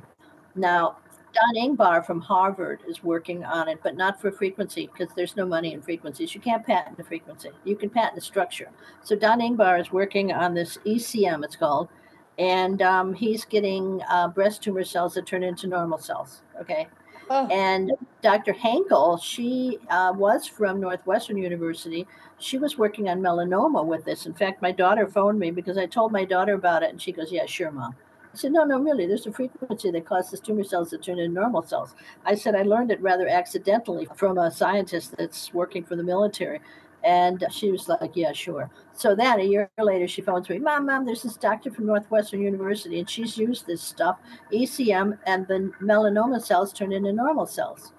[0.55, 0.97] Now,
[1.33, 5.45] Don Ingber from Harvard is working on it, but not for frequency because there's no
[5.45, 6.35] money in frequencies.
[6.35, 7.51] You can't patent the frequency.
[7.63, 8.69] You can patent the structure.
[9.03, 11.87] So Don Ingber is working on this ECM, it's called,
[12.37, 16.41] and um, he's getting uh, breast tumor cells that turn into normal cells.
[16.59, 16.87] Okay.
[17.29, 17.47] Oh.
[17.47, 18.53] And Dr.
[18.53, 22.05] Hankel, she uh, was from Northwestern University.
[22.39, 24.25] She was working on melanoma with this.
[24.25, 27.13] In fact, my daughter phoned me because I told my daughter about it, and she
[27.13, 27.95] goes, "Yeah, sure, mom."
[28.33, 31.33] I said, no, no, really, there's a frequency that causes tumor cells to turn into
[31.33, 31.95] normal cells.
[32.25, 36.61] I said, I learned it rather accidentally from a scientist that's working for the military.
[37.03, 38.69] And she was like, yeah, sure.
[38.93, 42.41] So then a year later, she phones me, Mom, Mom, there's this doctor from Northwestern
[42.41, 44.19] University, and she's used this stuff,
[44.53, 47.93] ECM, and the melanoma cells turn into normal cells.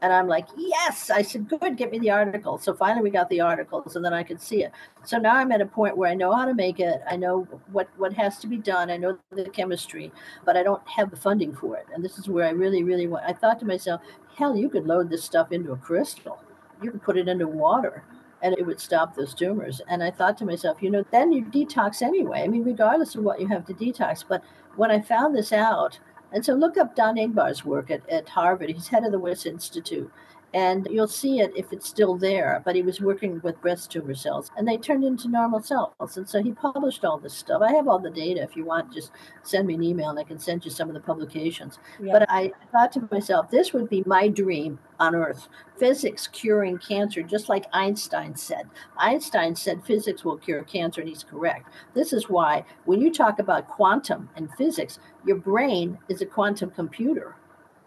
[0.00, 1.10] And I'm like, yes.
[1.10, 2.58] I said, good, get me the article.
[2.58, 4.72] So finally we got the articles and then I could see it.
[5.04, 7.00] So now I'm at a point where I know how to make it.
[7.10, 8.90] I know what, what has to be done.
[8.90, 10.12] I know the chemistry,
[10.44, 11.86] but I don't have the funding for it.
[11.92, 13.24] And this is where I really, really want.
[13.26, 14.00] I thought to myself,
[14.36, 16.42] hell, you could load this stuff into a crystal.
[16.80, 18.04] You could put it into water
[18.42, 19.80] and it would stop those tumors.
[19.88, 22.42] And I thought to myself, you know, then you detox anyway.
[22.42, 24.24] I mean, regardless of what you have to detox.
[24.26, 24.42] But
[24.76, 25.98] when I found this out,
[26.32, 28.70] and so look up Don Ingber's work at, at Harvard.
[28.70, 30.10] He's head of the Wyss Institute.
[30.54, 32.62] And you'll see it if it's still there.
[32.64, 36.16] But he was working with breast tumor cells and they turned into normal cells.
[36.16, 37.62] And so he published all this stuff.
[37.62, 38.42] I have all the data.
[38.42, 40.94] If you want, just send me an email and I can send you some of
[40.94, 41.78] the publications.
[42.00, 42.12] Yeah.
[42.12, 47.22] But I thought to myself, this would be my dream on Earth physics curing cancer,
[47.22, 48.68] just like Einstein said.
[48.96, 51.70] Einstein said physics will cure cancer, and he's correct.
[51.94, 56.70] This is why when you talk about quantum and physics, your brain is a quantum
[56.70, 57.36] computer.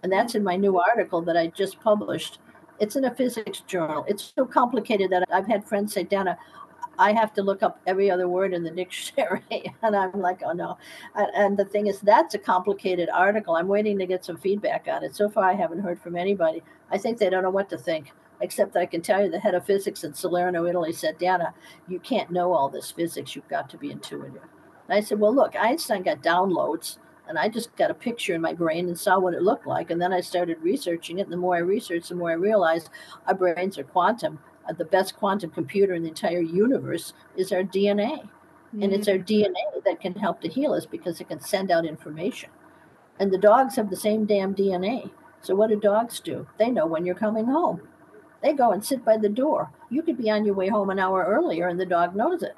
[0.04, 2.40] And that's in my new article that I just published.
[2.82, 4.04] It's in a physics journal.
[4.08, 6.36] It's so complicated that I've had friends say, Dana,
[6.98, 9.44] I have to look up every other word in the dictionary.
[9.84, 10.80] and I'm like, oh no.
[11.16, 13.56] And the thing is, that's a complicated article.
[13.56, 15.16] I'm waiting to get some feedback on it.
[15.16, 16.64] So far, I haven't heard from anybody.
[16.90, 19.54] I think they don't know what to think, except I can tell you the head
[19.54, 21.54] of physics in Salerno, Italy said, Dana,
[21.88, 23.36] you can't know all this physics.
[23.36, 24.42] You've got to be intuitive.
[24.90, 26.98] And I said, well, look, Einstein got downloads
[27.28, 29.90] And I just got a picture in my brain and saw what it looked like.
[29.90, 31.24] And then I started researching it.
[31.24, 32.90] And the more I researched, the more I realized
[33.28, 34.40] our brains are quantum.
[34.68, 38.24] Uh, the best quantum computer in the entire universe is our DNA.
[38.24, 38.84] Mm-hmm.
[38.84, 41.86] And it's our DNA that can help to heal us because it can send out
[41.86, 42.50] information.
[43.20, 45.12] And the dogs have the same damn DNA.
[45.42, 46.48] So what do dogs do?
[46.58, 47.82] They know when you're coming home.
[48.42, 49.72] They go and sit by the door.
[49.90, 52.56] You could be on your way home an hour earlier and the dog knows it.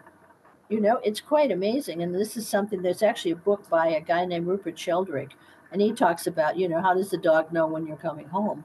[0.73, 2.01] You know, it's quite amazing.
[2.01, 5.35] And this is something, there's actually a book by a guy named Rupert Sheldrake,
[5.71, 8.63] and he talks about, you know, how does the dog know when you're coming home?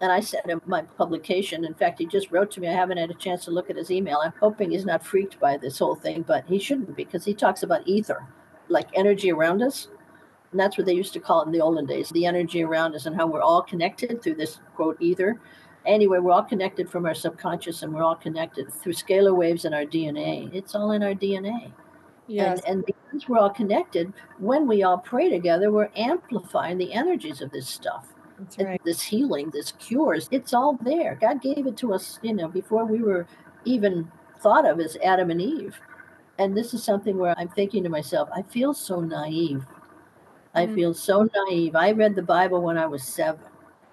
[0.00, 1.64] And I sent him my publication.
[1.64, 2.66] In fact, he just wrote to me.
[2.66, 4.18] I haven't had a chance to look at his email.
[4.20, 7.62] I'm hoping he's not freaked by this whole thing, but he shouldn't because he talks
[7.62, 8.26] about ether,
[8.68, 9.86] like energy around us.
[10.50, 12.96] And that's what they used to call it in the olden days the energy around
[12.96, 15.40] us and how we're all connected through this quote ether
[15.86, 19.74] anyway, we're all connected from our subconscious and we're all connected through scalar waves in
[19.74, 20.52] our DNA.
[20.54, 21.72] It's all in our DNA.
[22.26, 22.60] Yes.
[22.66, 27.40] And, and because we're all connected, when we all pray together, we're amplifying the energies
[27.40, 28.08] of this stuff.
[28.38, 28.80] That's right.
[28.84, 31.16] This healing, this cures, it's all there.
[31.20, 33.26] God gave it to us, you know, before we were
[33.64, 34.10] even
[34.40, 35.78] thought of as Adam and Eve.
[36.38, 39.64] And this is something where I'm thinking to myself, I feel so naive.
[40.54, 40.74] I mm.
[40.74, 41.76] feel so naive.
[41.76, 43.44] I read the Bible when I was seven.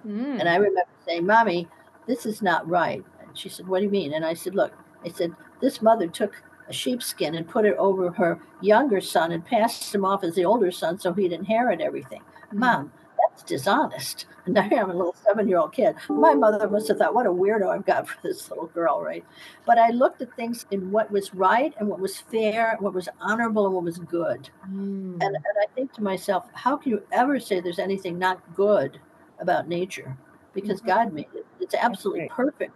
[0.05, 0.39] Mm.
[0.39, 1.67] And I remember saying, Mommy,
[2.12, 3.03] this is not right.
[3.22, 4.14] And she said, What do you mean?
[4.14, 4.74] And I said, Look,
[5.05, 9.45] I said, this mother took a sheepskin and put it over her younger son and
[9.45, 12.22] passed him off as the older son so he'd inherit everything.
[12.47, 12.59] Mm-hmm.
[12.59, 14.26] Mom, that's dishonest.
[14.47, 15.95] And I am a little seven year old kid.
[16.09, 19.24] My mother must have thought, what a weirdo I've got for this little girl, right?
[19.68, 23.07] But I looked at things in what was right and what was fair, what was
[23.20, 24.49] honorable and what was good.
[24.68, 25.14] Mm.
[25.14, 28.99] And, and I think to myself, how can you ever say there's anything not good
[29.38, 30.18] about nature?
[30.55, 30.88] Because mm-hmm.
[30.88, 31.45] God made it.
[31.62, 32.74] It's absolutely perfect.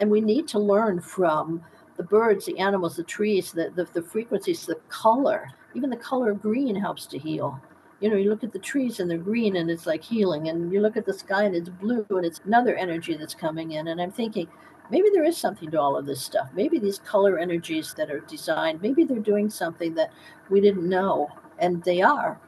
[0.00, 1.62] And we need to learn from
[1.96, 5.48] the birds, the animals, the trees, the, the, the frequencies, the color.
[5.74, 7.60] Even the color of green helps to heal.
[8.00, 10.48] You know, you look at the trees and they're green and it's like healing.
[10.48, 13.72] And you look at the sky and it's blue and it's another energy that's coming
[13.72, 13.88] in.
[13.88, 14.48] And I'm thinking,
[14.90, 16.48] maybe there is something to all of this stuff.
[16.54, 20.10] Maybe these color energies that are designed, maybe they're doing something that
[20.50, 21.28] we didn't know.
[21.60, 22.40] And they are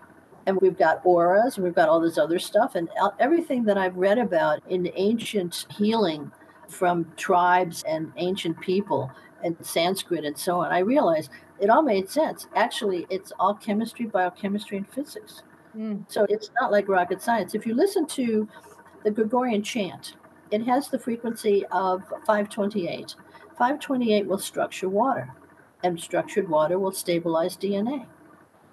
[0.47, 2.89] and we've got auras and we've got all this other stuff and
[3.19, 6.31] everything that i've read about in ancient healing
[6.69, 9.11] from tribes and ancient people
[9.45, 12.47] and sanskrit and so on i realized it all made sense.
[12.55, 15.43] Actually it's all chemistry biochemistry and physics.
[15.77, 16.05] Mm.
[16.09, 17.55] so it's not like rocket science.
[17.55, 18.49] If you listen to
[19.05, 20.15] the gregorian chant
[20.51, 23.15] it has the frequency of 528
[23.59, 25.35] 528 will structure water
[25.85, 28.07] and structured water will stabilize dna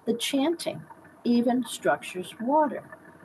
[0.06, 0.82] the chanting
[1.24, 2.84] even structures water.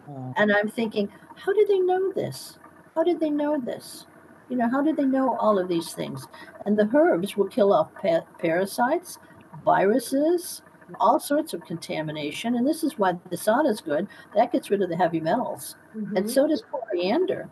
[0.10, 0.34] Mm.
[0.38, 2.58] And I'm thinking, how did they know this?
[2.96, 4.06] How did they know this?
[4.50, 6.28] You know, how did they know all of these things?
[6.66, 9.20] And the herbs will kill off pa- parasites,
[9.64, 10.64] viruses,
[11.00, 12.56] all sorts of contamination.
[12.56, 14.08] And this is why the sauna is good.
[14.36, 15.76] That gets rid of the heavy metals.
[15.96, 16.18] Mm-hmm.
[16.18, 17.50] And so does coriander.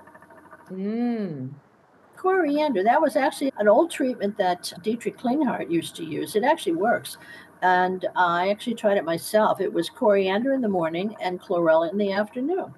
[0.72, 1.52] Mm.
[2.16, 6.36] Coriander, that was actually an old treatment that Dietrich Klinghardt used to use.
[6.36, 7.18] It actually works
[7.62, 9.62] and I actually tried it myself.
[9.62, 12.74] It was coriander in the morning and chlorella in the afternoon.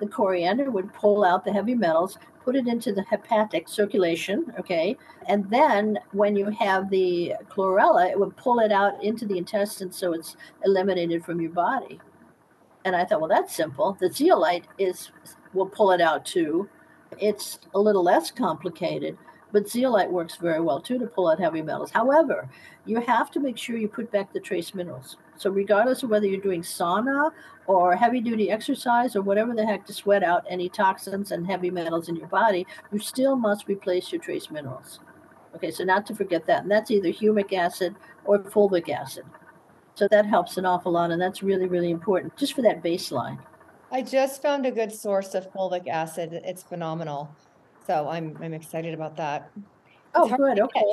[0.00, 4.96] The coriander would pull out the heavy metals, put it into the hepatic circulation, okay,
[5.28, 9.92] and then when you have the chlorella, it would pull it out into the intestine
[9.92, 12.00] so it's eliminated from your body.
[12.84, 13.96] And I thought, well, that's simple.
[14.00, 15.12] The zeolite is
[15.54, 16.68] will pull it out too.
[17.18, 19.16] It's a little less complicated
[19.52, 21.90] but zeolite works very well too to pull out heavy metals.
[21.90, 22.48] However,
[22.86, 25.16] you have to make sure you put back the trace minerals.
[25.36, 27.30] So, regardless of whether you're doing sauna
[27.66, 31.70] or heavy duty exercise or whatever the heck to sweat out any toxins and heavy
[31.70, 35.00] metals in your body, you still must replace your trace minerals.
[35.54, 36.62] Okay, so not to forget that.
[36.62, 37.94] And that's either humic acid
[38.24, 39.24] or fulvic acid.
[39.94, 41.10] So that helps an awful lot.
[41.10, 43.38] And that's really, really important just for that baseline.
[43.90, 46.32] I just found a good source of fulvic acid.
[46.32, 47.30] It's phenomenal.
[47.86, 49.50] So I'm I'm excited about that.
[50.14, 50.60] Oh, good.
[50.60, 50.84] Okay.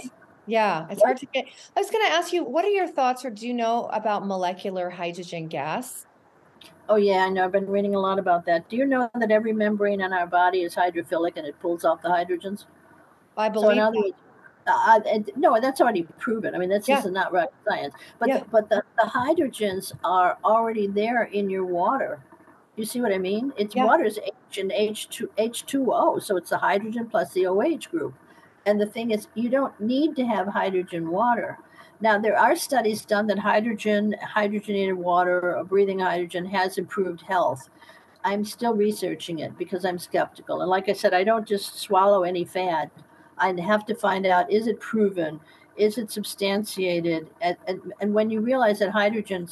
[0.47, 1.45] Yeah, it's hard to get.
[1.75, 4.25] I was going to ask you, what are your thoughts, or do you know about
[4.25, 6.07] molecular hydrogen gas?
[6.87, 7.45] Oh yeah, I know.
[7.45, 8.67] I've been reading a lot about that.
[8.67, 12.01] Do you know that every membrane in our body is hydrophilic and it pulls off
[12.01, 12.65] the hydrogens?
[13.37, 13.77] I believe.
[13.77, 14.13] So words,
[14.67, 14.99] uh,
[15.35, 16.55] no, that's already proven.
[16.55, 17.01] I mean, that's yeah.
[17.05, 17.93] not rocket science.
[18.17, 18.39] But yeah.
[18.39, 22.23] the, but the, the hydrogens are already there in your water.
[22.79, 23.51] You see what I mean?
[23.57, 23.83] It's yeah.
[23.83, 28.13] water is H and H2 H2O, so it's the hydrogen plus the OH group.
[28.65, 31.59] And the thing is, you don't need to have hydrogen water.
[31.99, 37.67] Now, there are studies done that hydrogen, hydrogenated water, or breathing hydrogen has improved health.
[38.23, 40.61] I'm still researching it because I'm skeptical.
[40.61, 42.89] And like I said, I don't just swallow any fad.
[43.37, 45.41] I have to find out is it proven?
[45.75, 47.27] Is it substantiated?
[47.41, 49.49] And, and, and when you realize that hydrogen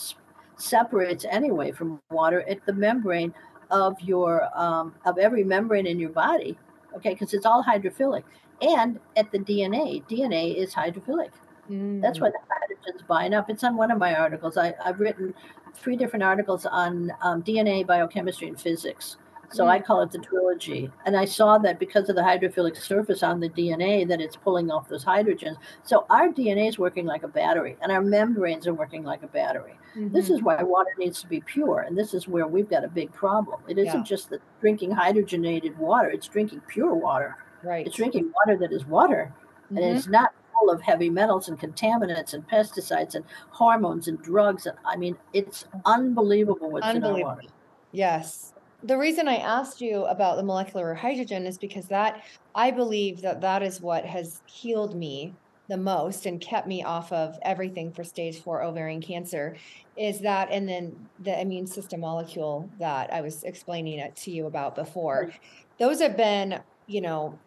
[0.58, 3.34] separates anyway from water at the membrane
[3.72, 6.58] of your um, of every membrane in your body.
[6.95, 8.24] Okay, because it's all hydrophilic,
[8.62, 11.30] and at the DNA, DNA is hydrophilic.
[11.70, 12.01] Mm.
[12.01, 13.49] That's why the hydrogens bind up.
[13.49, 14.58] It's on one of my articles.
[14.58, 15.34] I, have written
[15.76, 19.18] three different articles on um, DNA, biochemistry, and physics.
[19.52, 19.70] So mm.
[19.70, 20.91] I call it the trilogy.
[21.06, 24.70] And I saw that because of the hydrophilic surface on the DNA, that it's pulling
[24.70, 25.58] off those hydrogens.
[25.84, 29.28] So our DNA is working like a battery, and our membranes are working like a
[29.28, 29.78] battery.
[29.95, 30.14] Mm-hmm.
[30.14, 32.89] This is why water needs to be pure, and this is where we've got a
[32.89, 33.62] big problem.
[33.68, 34.04] It isn't yeah.
[34.04, 37.38] just the drinking hydrogenated water; it's drinking pure water.
[37.64, 37.88] Right.
[37.88, 39.34] It's drinking water that is water,
[39.66, 39.78] mm-hmm.
[39.78, 44.66] and it's not full of heavy metals and contaminants and pesticides and hormones and drugs.
[44.66, 47.18] And I mean, it's unbelievable what's unbelievable.
[47.18, 47.48] in our water.
[47.91, 48.54] Yes.
[48.84, 52.23] The reason I asked you about the molecular hydrogen is because that
[52.53, 55.34] I believe that that is what has healed me
[55.67, 59.57] the most and kept me off of everything for stage four ovarian cancer
[59.97, 64.45] is that and then the immune system molecule that I was explaining it to you
[64.45, 65.32] about before.
[65.80, 67.38] Those have been, you know,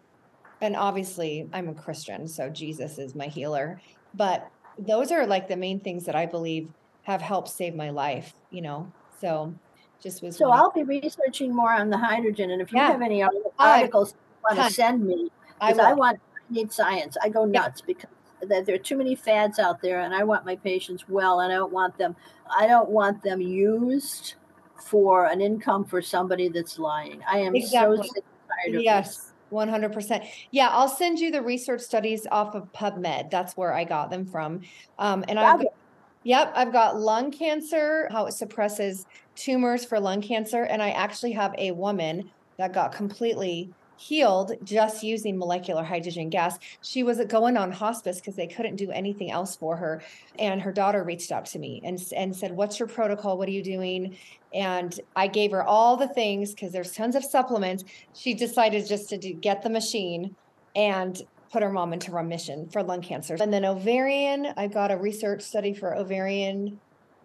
[0.60, 3.80] and obviously I'm a Christian, so Jesus is my healer.
[4.14, 6.68] But those are like the main things that I believe
[7.02, 8.92] have helped save my life, you know.
[9.20, 9.54] So
[10.02, 12.92] just was So I'll be researching more on the hydrogen and if you yeah.
[12.92, 13.24] have any
[13.58, 15.30] articles you want to send me
[15.60, 17.16] because I, I, want I need science.
[17.22, 17.94] I go nuts yeah.
[17.94, 21.52] because there are too many fads out there and I want my patients well and
[21.52, 22.16] I don't want them
[22.56, 24.34] I don't want them used
[24.82, 27.22] for an income for somebody that's lying.
[27.30, 27.98] I am exactly.
[27.98, 28.22] so
[28.64, 29.16] tired of yes.
[29.16, 29.26] This.
[29.52, 30.26] 100%.
[30.52, 33.30] Yeah, I'll send you the research studies off of PubMed.
[33.30, 34.60] That's where I got them from.
[34.98, 35.74] Um, and I've got,
[36.22, 39.06] yep, I've got lung cancer, how it suppresses
[39.40, 40.64] tumors for lung cancer.
[40.64, 46.58] And I actually have a woman that got completely healed just using molecular hydrogen gas.
[46.80, 50.02] She was going on hospice because they couldn't do anything else for her.
[50.38, 53.36] And her daughter reached out to me and, and said, What's your protocol?
[53.36, 54.16] What are you doing?
[54.54, 57.84] And I gave her all the things because there's tons of supplements.
[58.14, 60.34] She decided just to do, get the machine
[60.74, 61.20] and
[61.52, 63.36] put her mom into remission for lung cancer.
[63.38, 66.80] And then ovarian, I got a research study for ovarian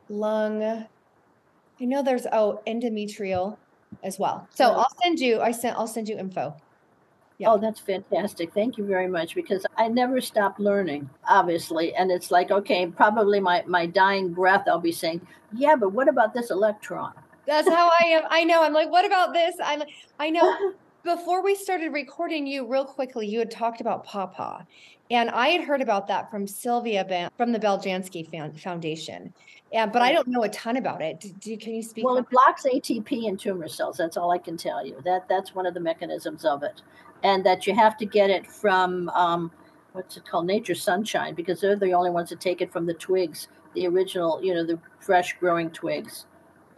[0.10, 0.86] lung.
[1.80, 3.58] I know there's oh endometrial
[4.04, 4.48] as well.
[4.54, 6.56] So I'll send you I sent I'll send you info.
[7.38, 7.52] Yeah.
[7.52, 8.54] Oh, that's fantastic.
[8.54, 11.94] Thank you very much because I never stop learning, obviously.
[11.94, 15.20] And it's like, okay, probably my, my dying breath, I'll be saying,
[15.54, 17.12] yeah, but what about this electron?
[17.46, 18.24] That's how I am.
[18.30, 18.64] I know.
[18.64, 19.56] I'm like, what about this?
[19.64, 19.84] I'm
[20.18, 20.74] I know
[21.04, 24.62] before we started recording you real quickly, you had talked about pawpaw.
[25.12, 29.34] And I had heard about that from Sylvia from the Beljansky Foundation.
[29.76, 31.20] Yeah, but I don't know a ton about it.
[31.20, 32.06] Do, do can you speak?
[32.06, 33.98] Well, it blocks ATP in tumor cells.
[33.98, 35.02] That's all I can tell you.
[35.04, 36.82] That that's one of the mechanisms of it
[37.24, 39.52] and that you have to get it from um,
[39.92, 42.94] what's it called, Nature Sunshine, because they're the only ones that take it from the
[42.94, 46.26] twigs, the original, you know, the fresh growing twigs,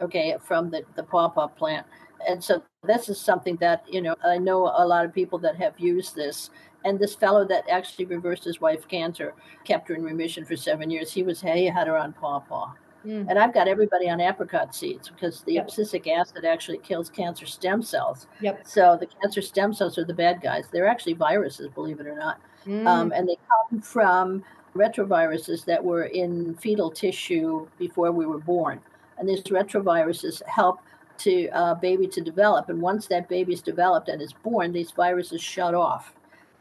[0.00, 1.86] okay, from the the pawpaw plant.
[2.28, 5.54] And so this is something that you know I know a lot of people that
[5.54, 6.50] have used this.
[6.84, 10.90] And this fellow that actually reversed his wife's cancer, kept her in remission for seven
[10.90, 11.12] years.
[11.12, 12.72] He was hey, he had her on pawpaw.
[13.06, 13.26] Mm.
[13.28, 15.68] And I've got everybody on apricot seeds because the yep.
[15.68, 18.26] abscisic acid actually kills cancer stem cells.
[18.40, 18.66] Yep.
[18.66, 20.66] So the cancer stem cells are the bad guys.
[20.72, 22.40] They're actually viruses, believe it or not.
[22.66, 22.86] Mm.
[22.86, 24.42] Um, and they come from
[24.74, 28.80] retroviruses that were in fetal tissue before we were born.
[29.18, 30.80] And these retroviruses help
[31.18, 32.68] to uh, baby to develop.
[32.68, 36.14] And once that baby's developed and is born, these viruses shut off.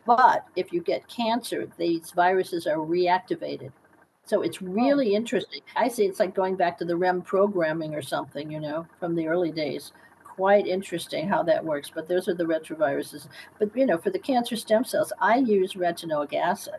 [0.06, 3.72] But if you get cancer, these viruses are reactivated.
[4.28, 4.68] So it's oh.
[4.68, 5.18] really oh.
[5.18, 5.62] interesting.
[5.76, 9.16] I see it's like going back to the REM programming or something, you know, from
[9.16, 9.94] the early days.
[10.24, 11.92] Quite interesting how that works.
[11.94, 13.28] But those are the retroviruses.
[13.58, 16.76] But, you know, for the cancer stem cells, I use retinoic acid.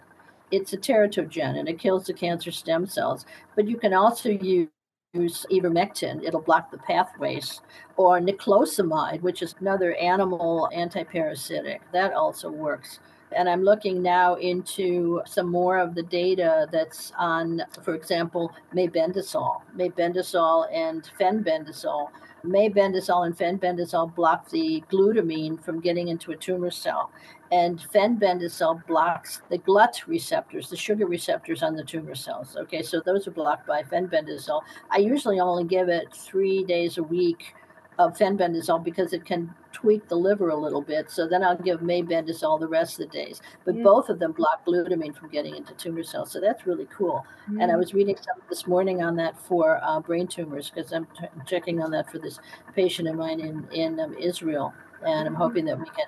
[0.50, 3.26] It's a teratogen and it kills the cancer stem cells.
[3.56, 4.68] But you can also use
[5.14, 7.62] use ivermectin, it'll block the pathways,
[7.96, 11.80] or niclosamide, which is another animal antiparasitic.
[11.92, 13.00] That also works.
[13.36, 19.60] And I'm looking now into some more of the data that's on, for example, mebendazole,
[19.76, 22.08] mebendazole and fenbendazole.
[22.44, 27.10] Mebendazole and fenbendazole block the glutamine from getting into a tumor cell.
[27.50, 32.56] And fenbendazole blocks the GLUT receptors, the sugar receptors on the tumor cells.
[32.56, 34.62] Okay, so those are blocked by fenbendazole.
[34.90, 37.54] I usually only give it three days a week
[37.98, 41.10] of fenbendazole because it can tweak the liver a little bit.
[41.10, 43.40] So then I'll give mebendazole the rest of the days.
[43.64, 46.30] But both of them block glutamine from getting into tumor cells.
[46.30, 47.24] So that's really cool.
[47.50, 47.62] Mm.
[47.62, 47.78] And I mm.
[47.78, 51.82] was reading some this morning on that for uh, brain tumors because I'm t- checking
[51.82, 52.38] on that for this
[52.74, 54.72] patient of mine in, in um, Israel.
[55.04, 56.06] And I'm hoping that we can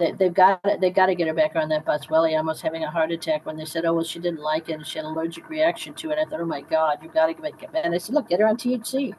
[0.00, 2.08] they, they've got it they got to get her back on that bus.
[2.08, 4.72] Welly almost having a heart attack when they said, "Oh well, she didn't like it
[4.72, 7.26] and she had an allergic reaction to it." I thought, "Oh my God, you've got
[7.26, 9.14] to get it." And I said, "Look, get her on THC.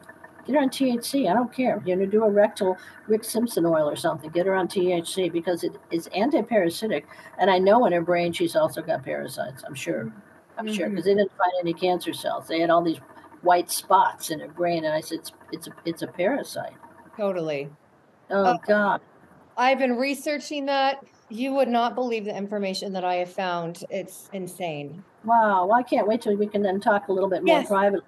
[0.46, 1.30] Get her on THC.
[1.30, 1.80] I don't care.
[1.84, 2.76] You're gonna do a rectal
[3.06, 4.30] Rick Simpson oil or something.
[4.30, 7.06] Get her on THC because it is anti-parasitic.
[7.38, 9.62] And I know in her brain she's also got parasites.
[9.64, 10.12] I'm sure.
[10.58, 10.74] I'm mm-hmm.
[10.74, 12.48] sure because they didn't find any cancer cells.
[12.48, 12.98] They had all these
[13.42, 16.74] white spots in her brain, and I said, "It's it's a it's a parasite."
[17.16, 17.70] Totally.
[18.30, 19.00] Oh, oh God.
[19.56, 21.04] I've been researching that.
[21.28, 23.84] You would not believe the information that I have found.
[23.90, 25.02] It's insane.
[25.24, 25.66] Wow.
[25.66, 27.68] Well, I can't wait till we can then talk a little bit more yes.
[27.68, 28.06] privately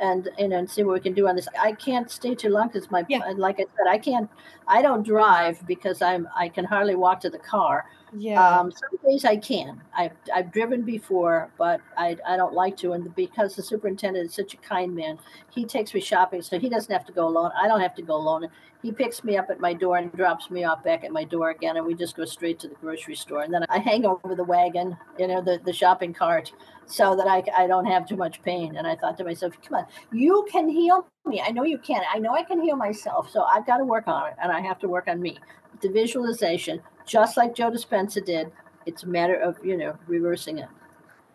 [0.00, 1.48] and you know and see what we can do on this.
[1.60, 3.32] I can't stay too long because my yeah.
[3.36, 4.30] like I said, I can't.
[4.66, 7.86] I don't drive because I'm I can hardly walk to the car.
[8.14, 8.60] Yeah.
[8.60, 9.80] Um, some days I can.
[9.96, 12.92] I've I've driven before, but I I don't like to.
[12.92, 15.18] And because the superintendent is such a kind man,
[15.50, 17.50] he takes me shopping, so he doesn't have to go alone.
[17.60, 18.48] I don't have to go alone.
[18.82, 21.50] He picks me up at my door and drops me off back at my door
[21.50, 23.42] again, and we just go straight to the grocery store.
[23.42, 26.52] And then I hang over the wagon, you know, the the shopping cart,
[26.84, 28.76] so that I I don't have too much pain.
[28.76, 31.40] And I thought to myself, come on, you can heal me.
[31.40, 32.02] I know you can.
[32.12, 33.30] I know I can heal myself.
[33.30, 35.38] So I've got to work on it, and I have to work on me.
[35.80, 36.80] The visualization
[37.12, 38.50] just like Joe Dispenza did.
[38.86, 40.68] It's a matter of, you know, reversing it.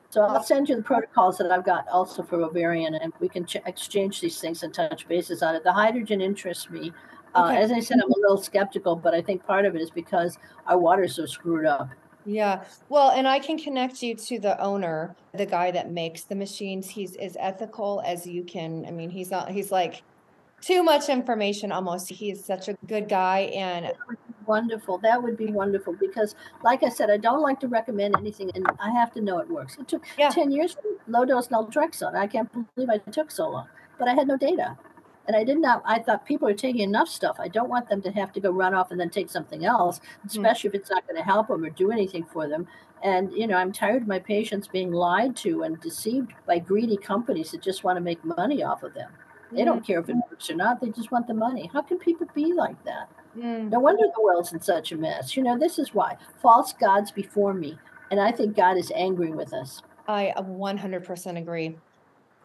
[0.09, 3.45] So I'll send you the protocols that I've got also for ovarian, and we can
[3.45, 5.63] ch- exchange these things and touch bases on it.
[5.63, 6.91] The hydrogen interests me.
[7.35, 9.91] Uh, As I said, I'm a little skeptical, but I think part of it is
[9.91, 11.89] because our water's so screwed up.
[12.25, 12.63] Yeah.
[12.89, 16.89] Well, and I can connect you to the owner, the guy that makes the machines.
[16.89, 18.85] He's as ethical as you can.
[18.87, 20.01] I mean, he's not, he's like
[20.59, 22.09] too much information almost.
[22.09, 23.93] He's such a good guy and
[24.47, 24.97] wonderful.
[24.99, 28.67] That would be wonderful because, like I said, I don't like to recommend anything, and
[28.79, 29.77] I have to know it works.
[29.77, 30.29] It took yeah.
[30.29, 32.15] ten years for low dose naltrexone.
[32.15, 33.67] I can't believe I took so long,
[33.99, 34.77] but I had no data,
[35.27, 35.83] and I did not.
[35.85, 37.37] I thought people are taking enough stuff.
[37.39, 39.99] I don't want them to have to go run off and then take something else,
[39.99, 40.27] mm-hmm.
[40.27, 40.77] especially mm-hmm.
[40.77, 42.67] if it's not going to help them or do anything for them.
[43.03, 46.97] And you know, I'm tired of my patients being lied to and deceived by greedy
[46.97, 49.11] companies that just want to make money off of them.
[49.51, 50.81] They don't care if it works or not.
[50.81, 51.69] They just want the money.
[51.71, 53.09] How can people be like that?
[53.35, 53.69] Mm.
[53.71, 55.35] No wonder the world's in such a mess.
[55.35, 57.77] You know, this is why false gods before me.
[58.11, 59.81] And I think God is angry with us.
[60.07, 61.77] I 100% agree.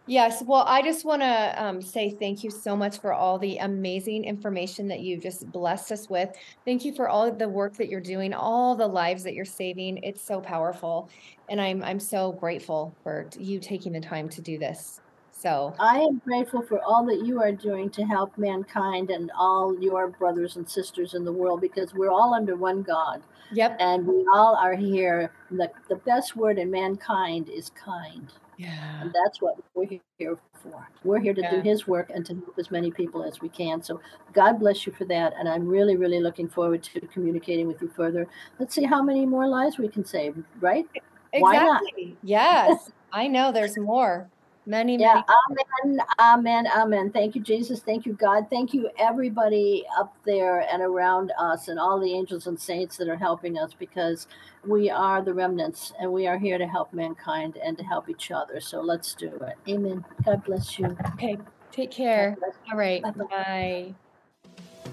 [0.06, 0.42] Yes.
[0.44, 4.24] Well, I just want to um, say thank you so much for all the amazing
[4.24, 6.28] information that you just blessed us with.
[6.64, 9.98] Thank you for all the work that you're doing, all the lives that you're saving.
[10.02, 11.08] It's so powerful,
[11.48, 15.01] and I'm I'm so grateful for you taking the time to do this.
[15.42, 19.76] So I am grateful for all that you are doing to help mankind and all
[19.82, 23.24] your brothers and sisters in the world because we're all under one God.
[23.50, 23.76] Yep.
[23.80, 25.32] And we all are here.
[25.50, 28.32] The, the best word in mankind is kind.
[28.56, 29.00] Yeah.
[29.00, 30.88] And that's what we're here for.
[31.02, 31.50] We're here to yeah.
[31.50, 33.82] do his work and to help as many people as we can.
[33.82, 34.00] So
[34.32, 35.34] God bless you for that.
[35.36, 38.28] And I'm really, really looking forward to communicating with you further.
[38.60, 40.86] Let's see how many more lives we can save, right?
[41.32, 42.16] Exactly.
[42.22, 42.92] Yes.
[43.12, 44.30] I know there's more.
[44.64, 45.64] Many, yeah, many.
[45.84, 47.10] amen, amen, amen.
[47.10, 47.80] Thank you, Jesus.
[47.80, 48.46] Thank you, God.
[48.48, 53.08] Thank you, everybody up there and around us, and all the angels and saints that
[53.08, 54.28] are helping us because
[54.64, 58.30] we are the remnants and we are here to help mankind and to help each
[58.30, 58.60] other.
[58.60, 59.56] So let's do it.
[59.68, 60.04] Amen.
[60.24, 60.96] God bless you.
[61.14, 61.38] Okay,
[61.72, 62.36] take care.
[62.70, 63.24] All right, Bye-bye.
[63.28, 63.94] bye.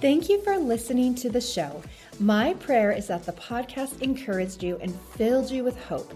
[0.02, 1.84] Thank you for listening to the show.
[2.20, 6.12] My prayer is that the podcast encouraged you and filled you with hope.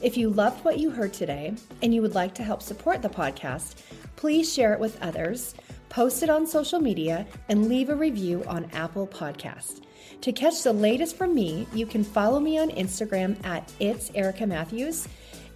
[0.00, 3.08] If you loved what you heard today and you would like to help support the
[3.08, 3.82] podcast,
[4.14, 5.56] please share it with others,
[5.88, 9.82] post it on social media, and leave a review on Apple Podcast.
[10.20, 14.46] To catch the latest from me, you can follow me on Instagram at It's Erica
[14.46, 15.08] Matthews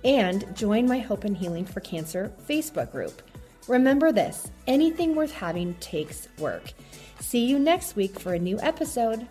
[0.05, 3.23] and join my Hope and Healing for Cancer Facebook group.
[3.69, 6.73] Remember this anything worth having takes work.
[7.21, 9.29] See you next week for a new episode.